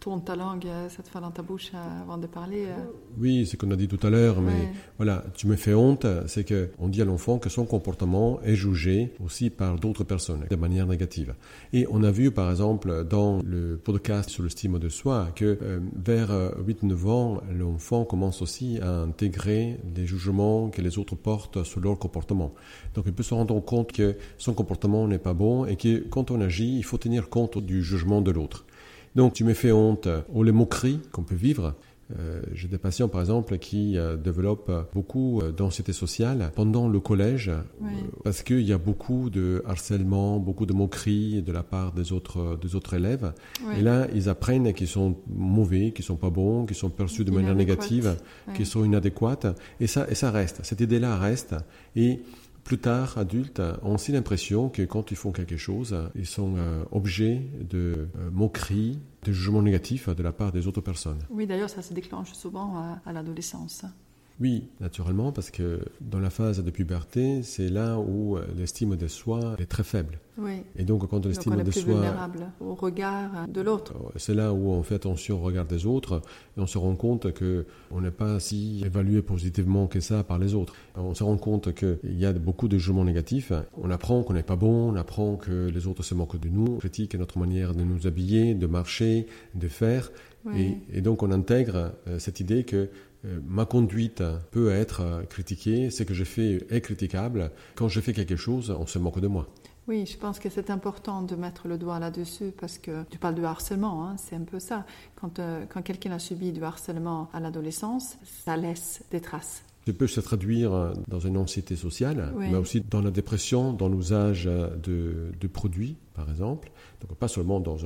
tourne 0.00 0.22
ta 0.22 0.36
langue 0.36 0.66
euh, 0.66 0.88
cette 0.88 1.08
fois 1.08 1.20
dans 1.20 1.30
ta 1.30 1.42
bouche 1.42 1.70
euh, 1.74 2.02
avant 2.02 2.18
de 2.18 2.26
parler. 2.26 2.66
Euh. 2.66 2.76
Oui, 3.18 3.44
c'est 3.44 3.52
ce 3.52 3.56
qu'on 3.56 3.70
a 3.70 3.76
dit 3.76 3.88
tout 3.88 4.04
à 4.06 4.10
l'heure, 4.10 4.40
mais 4.40 4.72
voilà, 4.96 5.24
tu 5.34 5.46
me 5.46 5.56
fais 5.56 5.74
honte, 5.74 6.06
c'est 6.26 6.44
que 6.44 6.70
on 6.78 6.88
dit 6.88 7.02
à 7.02 7.04
l'enfant 7.04 7.38
que 7.38 7.48
son 7.48 7.64
comportement 7.64 8.40
est 8.42 8.54
jugé 8.54 9.12
aussi 9.24 9.50
par 9.50 9.76
d'autres 9.76 10.04
personnes 10.04 10.46
de 10.48 10.56
manière 10.56 10.86
négative. 10.86 11.34
Et 11.72 11.86
on 11.90 12.02
a 12.04 12.10
vu 12.10 12.30
par 12.30 12.50
exemple 12.50 13.04
dans 13.04 13.40
le 13.44 13.76
podcast 13.76 14.30
sur 14.30 14.44
l'estime 14.44 14.78
de 14.78 14.88
soi 14.88 15.28
que 15.34 15.58
vers 15.96 16.30
8-9 16.30 17.08
ans, 17.08 17.40
l'enfant 17.52 18.04
commence 18.04 18.42
aussi 18.42 18.78
à 18.80 19.00
intégrer 19.00 19.80
les 19.96 20.06
jugements 20.06 20.70
que 20.70 20.80
les 20.80 20.98
autres 20.98 21.16
portent 21.16 21.64
sur 21.64 21.80
leur 21.80 21.98
comportement. 21.98 22.54
Donc 22.94 23.04
il 23.06 23.12
peut 23.12 23.22
se 23.22 23.34
rendre 23.34 23.58
compte 23.60 23.92
que 23.92 24.16
son 24.36 24.54
comportement 24.54 25.08
n'est 25.08 25.18
pas 25.18 25.34
bon 25.34 25.64
et 25.64 25.76
que 25.76 25.98
quand 26.08 26.30
on 26.30 26.40
agit, 26.40 26.76
il 26.76 26.84
faut 26.84 26.98
tenir 26.98 27.28
compte 27.28 27.58
du 27.58 27.82
jugement 27.82 28.20
de 28.20 28.30
l'autre. 28.30 28.64
Donc 29.18 29.32
tu 29.32 29.42
me 29.42 29.52
fais 29.52 29.72
honte, 29.72 30.06
ou 30.32 30.44
les 30.44 30.52
moqueries 30.52 31.00
qu'on 31.10 31.24
peut 31.24 31.34
vivre. 31.34 31.74
Euh, 32.16 32.40
j'ai 32.52 32.68
des 32.68 32.78
patients, 32.78 33.08
par 33.08 33.20
exemple, 33.20 33.58
qui 33.58 33.98
euh, 33.98 34.16
développent 34.16 34.88
beaucoup 34.94 35.40
euh, 35.40 35.50
d'anxiété 35.50 35.92
sociale 35.92 36.52
pendant 36.54 36.86
le 36.86 37.00
collège, 37.00 37.50
parce 38.22 38.44
qu'il 38.44 38.60
y 38.60 38.72
a 38.72 38.78
beaucoup 38.78 39.28
de 39.28 39.60
harcèlement, 39.66 40.38
beaucoup 40.38 40.66
de 40.66 40.72
moqueries 40.72 41.42
de 41.42 41.50
la 41.50 41.64
part 41.64 41.90
des 41.92 42.12
autres, 42.12 42.56
des 42.62 42.76
autres 42.76 42.94
élèves. 42.94 43.32
Et 43.76 43.82
là, 43.82 44.06
ils 44.14 44.28
apprennent 44.28 44.72
qu'ils 44.72 44.86
sont 44.86 45.16
mauvais, 45.26 45.90
qu'ils 45.90 46.04
sont 46.04 46.16
pas 46.16 46.30
bons, 46.30 46.64
qu'ils 46.64 46.76
sont 46.76 46.88
perçus 46.88 47.24
de 47.24 47.32
manière 47.32 47.56
négative, 47.56 48.18
qu'ils 48.54 48.66
sont 48.66 48.84
inadéquates. 48.84 49.48
Et 49.80 49.88
ça, 49.88 50.06
et 50.08 50.14
ça 50.14 50.30
reste. 50.30 50.60
Cette 50.62 50.80
idée-là 50.80 51.18
reste. 51.18 51.56
Et 51.96 52.20
plus 52.68 52.76
tard, 52.76 53.16
adultes, 53.16 53.62
ont 53.82 53.94
aussi 53.94 54.12
l'impression 54.12 54.68
que 54.68 54.82
quand 54.82 55.10
ils 55.10 55.16
font 55.16 55.32
quelque 55.32 55.56
chose, 55.56 55.96
ils 56.14 56.26
sont 56.26 56.56
euh, 56.58 56.84
objets 56.92 57.40
de 57.62 58.08
euh, 58.18 58.30
moqueries, 58.30 58.98
de 59.24 59.32
jugements 59.32 59.62
négatifs 59.62 60.10
de 60.10 60.22
la 60.22 60.32
part 60.32 60.52
des 60.52 60.66
autres 60.66 60.82
personnes. 60.82 61.18
Oui, 61.30 61.46
d'ailleurs, 61.46 61.70
ça 61.70 61.80
se 61.80 61.94
déclenche 61.94 62.34
souvent 62.34 62.98
à 63.06 63.12
l'adolescence. 63.14 63.86
Oui, 64.40 64.68
naturellement, 64.80 65.32
parce 65.32 65.50
que 65.50 65.80
dans 66.00 66.20
la 66.20 66.30
phase 66.30 66.62
de 66.62 66.70
puberté, 66.70 67.42
c'est 67.42 67.68
là 67.68 67.98
où 67.98 68.36
euh, 68.36 68.44
l'estime 68.56 68.94
de 68.94 69.08
soi 69.08 69.56
est 69.58 69.66
très 69.66 69.82
faible. 69.82 70.20
Oui. 70.38 70.62
Et 70.76 70.84
donc, 70.84 71.08
quand 71.08 71.26
l'estime 71.26 71.56
de 71.56 71.62
plus 71.62 71.80
soi. 71.80 71.94
vulnérable 71.94 72.52
au 72.60 72.74
regard 72.74 73.48
de 73.48 73.60
l'autre. 73.60 73.94
Euh, 73.96 74.10
c'est 74.16 74.34
là 74.34 74.52
où 74.52 74.70
on 74.70 74.84
fait 74.84 74.94
attention 74.94 75.38
au 75.38 75.40
regard 75.40 75.64
des 75.64 75.86
autres 75.86 76.22
et 76.56 76.60
on 76.60 76.68
se 76.68 76.78
rend 76.78 76.94
compte 76.94 77.26
qu'on 77.36 78.00
n'est 78.00 78.12
pas 78.12 78.38
si 78.38 78.80
évalué 78.84 79.22
positivement 79.22 79.88
que 79.88 79.98
ça 79.98 80.22
par 80.22 80.38
les 80.38 80.54
autres. 80.54 80.74
On 80.94 81.14
se 81.14 81.24
rend 81.24 81.36
compte 81.36 81.74
qu'il 81.74 81.98
y 82.04 82.24
a 82.24 82.32
beaucoup 82.32 82.68
de 82.68 82.78
jugements 82.78 83.04
négatifs. 83.04 83.52
On 83.76 83.90
apprend 83.90 84.22
qu'on 84.22 84.34
n'est 84.34 84.44
pas 84.44 84.56
bon, 84.56 84.92
on 84.92 84.94
apprend 84.94 85.34
que 85.34 85.68
les 85.68 85.88
autres 85.88 86.04
se 86.04 86.14
moquent 86.14 86.38
de 86.38 86.48
nous, 86.48 86.76
critiquent 86.76 87.16
notre 87.16 87.38
manière 87.38 87.74
de 87.74 87.82
nous 87.82 88.06
habiller, 88.06 88.54
de 88.54 88.66
marcher, 88.68 89.26
de 89.56 89.66
faire. 89.66 90.12
Et, 90.54 90.78
et, 90.92 91.00
donc, 91.00 91.22
on 91.22 91.30
intègre 91.30 91.92
euh, 92.06 92.18
cette 92.18 92.40
idée 92.40 92.64
que 92.64 92.88
euh, 93.24 93.40
ma 93.46 93.66
conduite 93.66 94.22
peut 94.50 94.70
être 94.70 95.00
euh, 95.00 95.22
critiquée, 95.24 95.90
ce 95.90 96.04
que 96.04 96.14
je 96.14 96.24
fais 96.24 96.64
est 96.70 96.80
critiquable. 96.80 97.50
Quand 97.74 97.88
je 97.88 98.00
fais 98.00 98.12
quelque 98.12 98.36
chose, 98.36 98.70
on 98.70 98.86
se 98.86 98.98
moque 98.98 99.20
de 99.20 99.26
moi. 99.26 99.48
Oui, 99.88 100.04
je 100.04 100.18
pense 100.18 100.38
que 100.38 100.50
c'est 100.50 100.68
important 100.68 101.22
de 101.22 101.34
mettre 101.34 101.66
le 101.66 101.78
doigt 101.78 101.98
là-dessus 101.98 102.52
parce 102.60 102.76
que 102.76 103.04
tu 103.10 103.18
parles 103.18 103.34
de 103.34 103.42
harcèlement, 103.42 104.06
hein, 104.06 104.16
c'est 104.18 104.36
un 104.36 104.44
peu 104.44 104.60
ça. 104.60 104.84
Quand, 105.16 105.38
euh, 105.38 105.64
quand 105.66 105.80
quelqu'un 105.80 106.12
a 106.12 106.18
subi 106.18 106.52
du 106.52 106.62
harcèlement 106.62 107.30
à 107.32 107.40
l'adolescence, 107.40 108.18
ça 108.44 108.58
laisse 108.58 109.02
des 109.10 109.22
traces. 109.22 109.64
Ça 109.88 109.94
peut 109.94 110.06
se 110.06 110.20
traduire 110.20 110.92
dans 111.08 111.20
une 111.20 111.36
anxiété 111.38 111.74
sociale, 111.76 112.32
mais 112.36 112.54
aussi 112.56 112.80
dans 112.80 113.00
la 113.00 113.10
dépression, 113.10 113.72
dans 113.72 113.88
l'usage 113.88 114.44
de, 114.44 115.32
de, 115.40 115.46
produits, 115.46 115.96
par 116.14 116.28
exemple. 116.28 116.70
Donc 117.00 117.16
pas 117.16 117.28
seulement 117.28 117.58
dans 117.58 117.78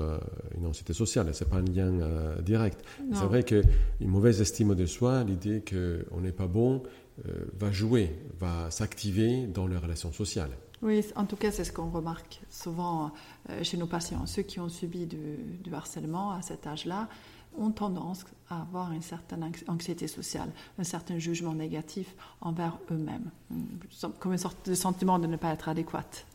une 0.56 0.66
anxiété 0.66 0.94
sociale, 0.94 1.28
c'est 1.32 1.48
pas 1.48 1.58
un 1.58 1.62
lien 1.62 1.92
direct. 2.44 2.84
C'est 3.12 3.24
vrai 3.24 3.44
qu'une 3.44 3.62
mauvaise 4.00 4.40
estime 4.40 4.74
de 4.74 4.86
soi, 4.86 5.22
l'idée 5.24 5.62
qu'on 5.62 6.20
n'est 6.20 6.32
pas 6.32 6.48
bon, 6.48 6.82
va 7.58 7.70
jouer, 7.70 8.16
va 8.40 8.70
s'activer 8.70 9.46
dans 9.46 9.66
les 9.66 9.76
relations 9.76 10.12
sociales. 10.12 10.50
Oui, 10.82 11.04
en 11.14 11.26
tout 11.26 11.36
cas, 11.36 11.52
c'est 11.52 11.62
ce 11.62 11.72
qu'on 11.72 11.90
remarque 11.90 12.40
souvent 12.50 13.12
euh, 13.50 13.62
chez 13.62 13.76
nos 13.76 13.86
patients. 13.86 14.26
Ceux 14.26 14.42
qui 14.42 14.58
ont 14.58 14.68
subi 14.68 15.06
du, 15.06 15.72
harcellement 15.72 16.32
à 16.32 16.42
cet 16.42 16.66
âge-là 16.66 17.08
ont 17.56 17.70
tendance 17.70 18.24
à 18.48 18.60
avoir 18.62 18.92
une 18.92 19.02
certaine 19.02 19.50
anxiété 19.68 20.06
sociale, 20.06 20.50
un 20.78 20.84
certain 20.84 21.18
jugement 21.18 21.54
négatif 21.54 22.14
envers 22.40 22.78
eux-mêmes, 22.90 23.30
comme 24.18 24.32
une 24.32 24.38
sorte 24.38 24.68
de 24.68 24.74
sentiment 24.74 25.18
de 25.18 25.26
ne 25.26 25.36
pas 25.36 25.52
être 25.52 25.68
adéquate. 25.68 26.26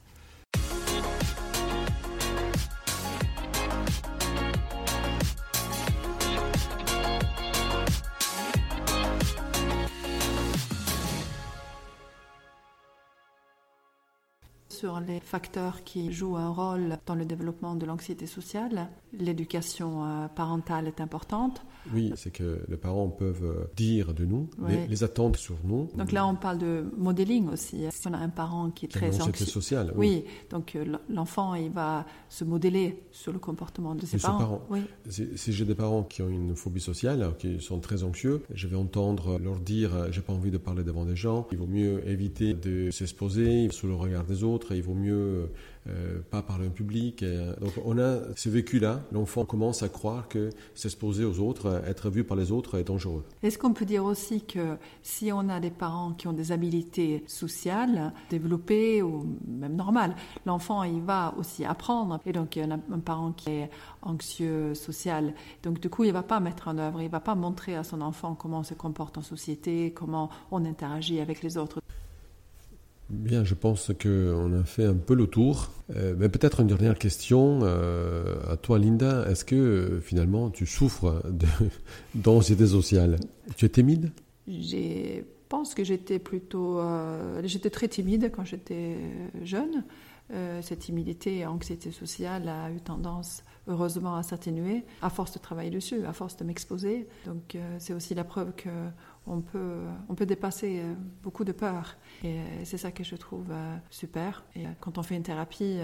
Sur 14.88 15.02
les 15.02 15.19
facteurs 15.19 15.84
qui 15.84 16.13
jouent 16.13 16.38
un 16.38 16.50
rôle 16.50 16.97
dans 17.06 17.15
le 17.15 17.26
développement 17.26 17.76
de 17.76 17.86
l'anxiété 17.86 18.26
sociale. 18.26 18.88
L'éducation 19.12 20.06
euh, 20.06 20.28
parentale 20.30 20.88
est 20.88 21.02
importante. 21.02 21.62
Oui, 21.93 22.13
c'est 22.15 22.32
que 22.32 22.62
les 22.69 22.78
parents 22.78 23.10
peuvent 23.10 23.43
euh, 23.43 23.65
dire 23.76 24.13
de 24.13 24.26
nous, 24.26 24.50
les, 24.67 25.04
attentes 25.04 25.38
sur 25.38 25.56
nous. 25.63 25.89
Donc 25.95 26.12
là, 26.12 26.26
on 26.26 26.36
parle 26.36 26.58
de 26.58 26.86
modeling 26.97 27.50
aussi. 27.50 27.86
Si 27.91 28.08
on 28.08 28.13
a 28.13 28.17
un 28.17 28.30
parent 28.30 28.71
qui 28.71 28.86
est 28.86 28.89
très 28.89 29.21
anxieux. 29.21 29.45
sociale. 29.45 29.93
Oui. 29.95 30.23
oui, 30.26 30.32
donc 30.50 30.76
euh, 30.76 30.97
l'enfant, 31.10 31.56
il 31.56 31.71
va 31.71 32.06
se 32.30 32.43
modeler 32.43 33.04
sur 33.12 33.34
le 33.34 33.39
comportement 33.39 33.93
de 33.95 34.06
ses 34.06 34.17
parents. 34.17 34.62
Oui. 34.69 34.82
Si, 35.10 35.54
j'ai 35.54 35.65
des 35.65 35.76
parents 35.76 36.04
qui 36.04 36.21
ont 36.21 36.30
une 36.30 36.56
phobie 36.56 36.82
sociale, 36.82 37.34
qui 37.39 37.60
sont 37.60 37.80
très 37.80 38.04
anxieux, 38.04 38.43
je 38.54 38.67
vais 38.67 38.78
entendre 38.78 39.38
leur 39.39 39.60
dire 39.60 40.12
j'ai 40.12 40.21
pas 40.21 40.34
envie 40.34 40.52
de 40.52 40.58
parler 40.58 40.84
devant 40.84 41.06
des 41.06 41.15
gens, 41.15 41.47
il 41.52 41.58
vaut 41.58 41.67
mieux 41.67 42.08
éviter 42.08 42.54
de 42.54 42.91
s'exposer 42.91 43.69
sous 43.71 43.88
le 43.88 43.95
regard 43.95 44.26
des 44.26 44.43
autres 44.43 44.73
il 44.77 44.83
vaut 44.83 44.93
mieux 44.93 45.49
euh, 45.87 46.19
pas 46.31 46.41
parler 46.41 46.67
en 46.67 46.71
public. 46.71 47.23
donc 47.61 47.73
on 47.85 47.97
a 47.97 48.19
ce 48.35 48.49
vécu-là, 48.49 49.01
l'enfant 49.11 49.45
commence 49.45 49.83
à 49.83 49.89
croire 49.89 50.27
que 50.27 50.49
s'exposer 50.75 51.25
aux 51.25 51.39
autres, 51.39 51.81
être 51.87 52.09
vu 52.09 52.23
par 52.23 52.37
les 52.37 52.51
autres 52.51 52.77
est 52.77 52.83
dangereux. 52.83 53.23
Est-ce 53.43 53.57
qu'on 53.57 53.73
peut 53.73 53.85
dire 53.85 54.03
aussi 54.03 54.41
que 54.41 54.77
si 55.01 55.31
on 55.31 55.49
a 55.49 55.59
des 55.59 55.69
parents 55.69 56.13
qui 56.13 56.27
ont 56.27 56.33
des 56.33 56.51
habiletés 56.51 57.23
sociales 57.27 58.11
développées 58.29 59.01
ou 59.01 59.25
même 59.47 59.75
normales, 59.75 60.15
l'enfant 60.45 60.83
il 60.83 61.01
va 61.01 61.33
aussi 61.37 61.65
apprendre. 61.65 62.19
Et 62.25 62.33
donc 62.33 62.55
il 62.55 62.65
y 62.67 62.71
a 62.71 62.73
un 62.73 62.99
parent 62.99 63.31
qui 63.31 63.49
est 63.49 63.69
anxieux 64.01 64.73
social, 64.75 65.33
donc 65.63 65.79
du 65.79 65.89
coup 65.89 66.03
il 66.03 66.11
va 66.11 66.23
pas 66.23 66.39
mettre 66.39 66.67
en 66.67 66.77
œuvre, 66.77 67.01
il 67.01 67.09
va 67.09 67.19
pas 67.19 67.35
montrer 67.35 67.75
à 67.75 67.83
son 67.83 68.01
enfant 68.01 68.35
comment 68.35 68.59
on 68.59 68.63
se 68.63 68.73
comporte 68.73 69.17
en 69.17 69.21
société, 69.21 69.91
comment 69.91 70.29
on 70.51 70.65
interagit 70.65 71.19
avec 71.19 71.41
les 71.43 71.57
autres. 71.57 71.79
Bien, 73.10 73.46
je 73.46 73.54
pense 73.54 73.91
qu'on 74.02 74.60
a 74.60 74.63
fait 74.65 74.84
un 74.84 74.96
peu 74.96 75.15
le 75.15 75.28
tour. 75.28 75.72
Euh, 75.96 76.13
mais 76.17 76.28
peut-être 76.28 76.60
une 76.60 76.67
dernière 76.67 76.98
question 76.98 77.60
euh, 77.63 78.36
à 78.52 78.58
toi, 78.58 78.80
Linda. 78.80 79.26
Est-ce 79.30 79.46
que 79.46 79.56
euh, 79.56 80.02
finalement 80.02 80.50
tu 80.50 80.65
souffres 80.65 81.24
d'anxiété 82.15 82.67
sociale? 82.67 83.17
Tu 83.56 83.65
es 83.65 83.70
timide? 83.70 84.12
Je 84.48 85.22
pense 85.48 85.74
que 85.74 85.86
j'étais 85.86 86.20
plutôt. 86.20 86.82
j'étais 87.43 87.70
très 87.70 87.88
timide 87.88 88.32
quand 88.34 88.43
j'étais 88.43 88.98
jeune. 89.43 89.84
cette 90.62 90.80
timidité 90.80 91.38
et 91.38 91.46
anxiété 91.46 91.91
sociale 91.91 92.50
a 92.50 92.70
eu 92.72 92.82
tendance, 92.82 93.43
heureusement, 93.67 94.15
à 94.15 94.24
s'atténuer 94.24 94.84
à 95.02 95.10
force 95.10 95.34
de 95.34 95.39
travailler 95.39 95.70
dessus, 95.70 96.06
à 96.06 96.12
force 96.12 96.36
de 96.36 96.43
m'exposer. 96.43 97.08
Donc, 97.26 97.58
c'est 97.80 97.93
aussi 97.93 98.13
la 98.13 98.26
preuve 98.26 98.54
que 98.56 98.70
on 99.27 99.41
peut, 99.41 99.81
on 100.09 100.15
peut 100.15 100.25
dépasser 100.25 100.79
euh, 100.79 100.93
beaucoup 101.23 101.43
de 101.43 101.51
peurs. 101.51 101.97
Et 102.23 102.39
euh, 102.39 102.43
c'est 102.63 102.77
ça 102.77 102.91
que 102.91 103.03
je 103.03 103.15
trouve 103.15 103.47
euh, 103.51 103.75
super. 103.89 104.43
Et 104.55 104.63
quand 104.79 104.97
on 104.97 105.03
fait 105.03 105.15
une 105.15 105.23
thérapie 105.23 105.77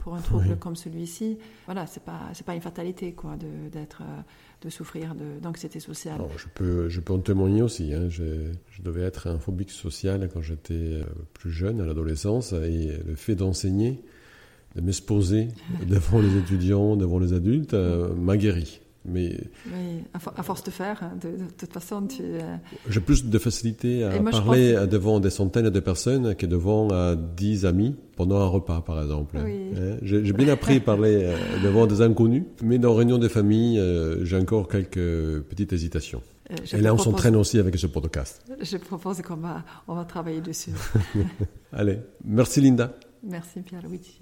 pour 0.00 0.14
un 0.14 0.20
trouble 0.20 0.56
comme 0.56 0.76
celui-ci, 0.76 1.38
voilà, 1.66 1.86
c'est 1.86 2.02
pas, 2.02 2.30
c'est 2.32 2.46
pas 2.46 2.54
une 2.54 2.60
fatalité, 2.60 3.12
quoi, 3.12 3.36
de, 3.36 3.68
d'être, 3.70 4.02
de 4.62 4.70
souffrir 4.70 5.14
d'anxiété 5.42 5.80
sociale. 5.80 6.20
je 6.36 6.46
peux, 6.54 6.88
je 6.88 7.00
peux 7.00 7.12
en 7.12 7.18
témoigner 7.18 7.62
aussi. 7.62 7.92
Hein. 7.92 8.08
Je, 8.08 8.52
je, 8.70 8.82
devais 8.82 9.02
être 9.02 9.26
un 9.26 9.38
phobique 9.38 9.70
social 9.70 10.28
quand 10.32 10.42
j'étais 10.42 11.00
plus 11.34 11.50
jeune, 11.50 11.80
à 11.80 11.84
l'adolescence, 11.84 12.52
et 12.52 12.98
le 13.04 13.14
fait 13.16 13.34
d'enseigner, 13.34 14.02
de 14.76 14.80
m'exposer 14.80 15.48
devant 15.86 16.20
les 16.20 16.36
étudiants, 16.36 16.96
devant 16.96 17.18
les 17.18 17.32
adultes, 17.32 17.74
m'a 17.74 18.36
guéri. 18.36 18.80
Mais 19.08 19.38
oui, 19.66 20.02
à, 20.14 20.42
force 20.42 20.64
de 20.64 20.70
faire, 20.70 21.02
hein, 21.02 21.12
de, 21.20 21.44
toute 21.56 21.72
façon, 21.72 22.06
tu. 22.06 22.22
Euh, 22.22 22.56
J'ai 22.88 23.00
plus 23.00 23.24
de 23.24 23.38
facilité 23.38 24.04
à 24.04 24.18
parler 24.18 24.86
devant 24.90 25.20
des 25.20 25.30
centaines 25.30 25.70
de 25.70 25.80
personnes 25.80 26.34
que 26.34 26.46
devant 26.46 26.88
euh, 26.90 27.14
dix 27.36 27.66
amis 27.66 27.94
pendant 28.16 28.36
un 28.40 28.46
repas, 28.46 28.80
par 28.80 29.00
exemple. 29.00 29.36
Hein, 29.38 29.96
j'ai 30.02 30.32
bien 30.32 30.48
appris 30.48 30.76
à 30.76 30.80
parler 30.80 31.20
euh, 31.22 31.36
devant 31.62 31.86
des 31.86 32.02
inconnus, 32.02 32.44
mais 32.62 32.78
dans 32.78 32.94
réunion 32.94 33.18
de 33.18 33.28
famille, 33.28 33.80
j'ai 34.22 34.36
encore 34.36 34.68
quelques 34.68 35.42
petites 35.42 35.72
hésitations. 35.72 36.22
Et 36.72 36.80
là, 36.80 36.94
on 36.94 36.98
s'entraîne 36.98 37.36
aussi 37.36 37.58
avec 37.58 37.76
ce 37.76 37.86
podcast. 37.86 38.44
Je 38.60 38.76
propose 38.76 39.20
qu'on 39.22 39.36
va, 39.36 39.64
on 39.88 39.94
va 39.94 40.04
travailler 40.04 40.40
dessus. 40.40 40.70
Allez, 41.72 41.98
merci 42.24 42.60
Linda. 42.60 42.94
Merci 43.22 43.60
Pierre-Luigi. 43.60 44.20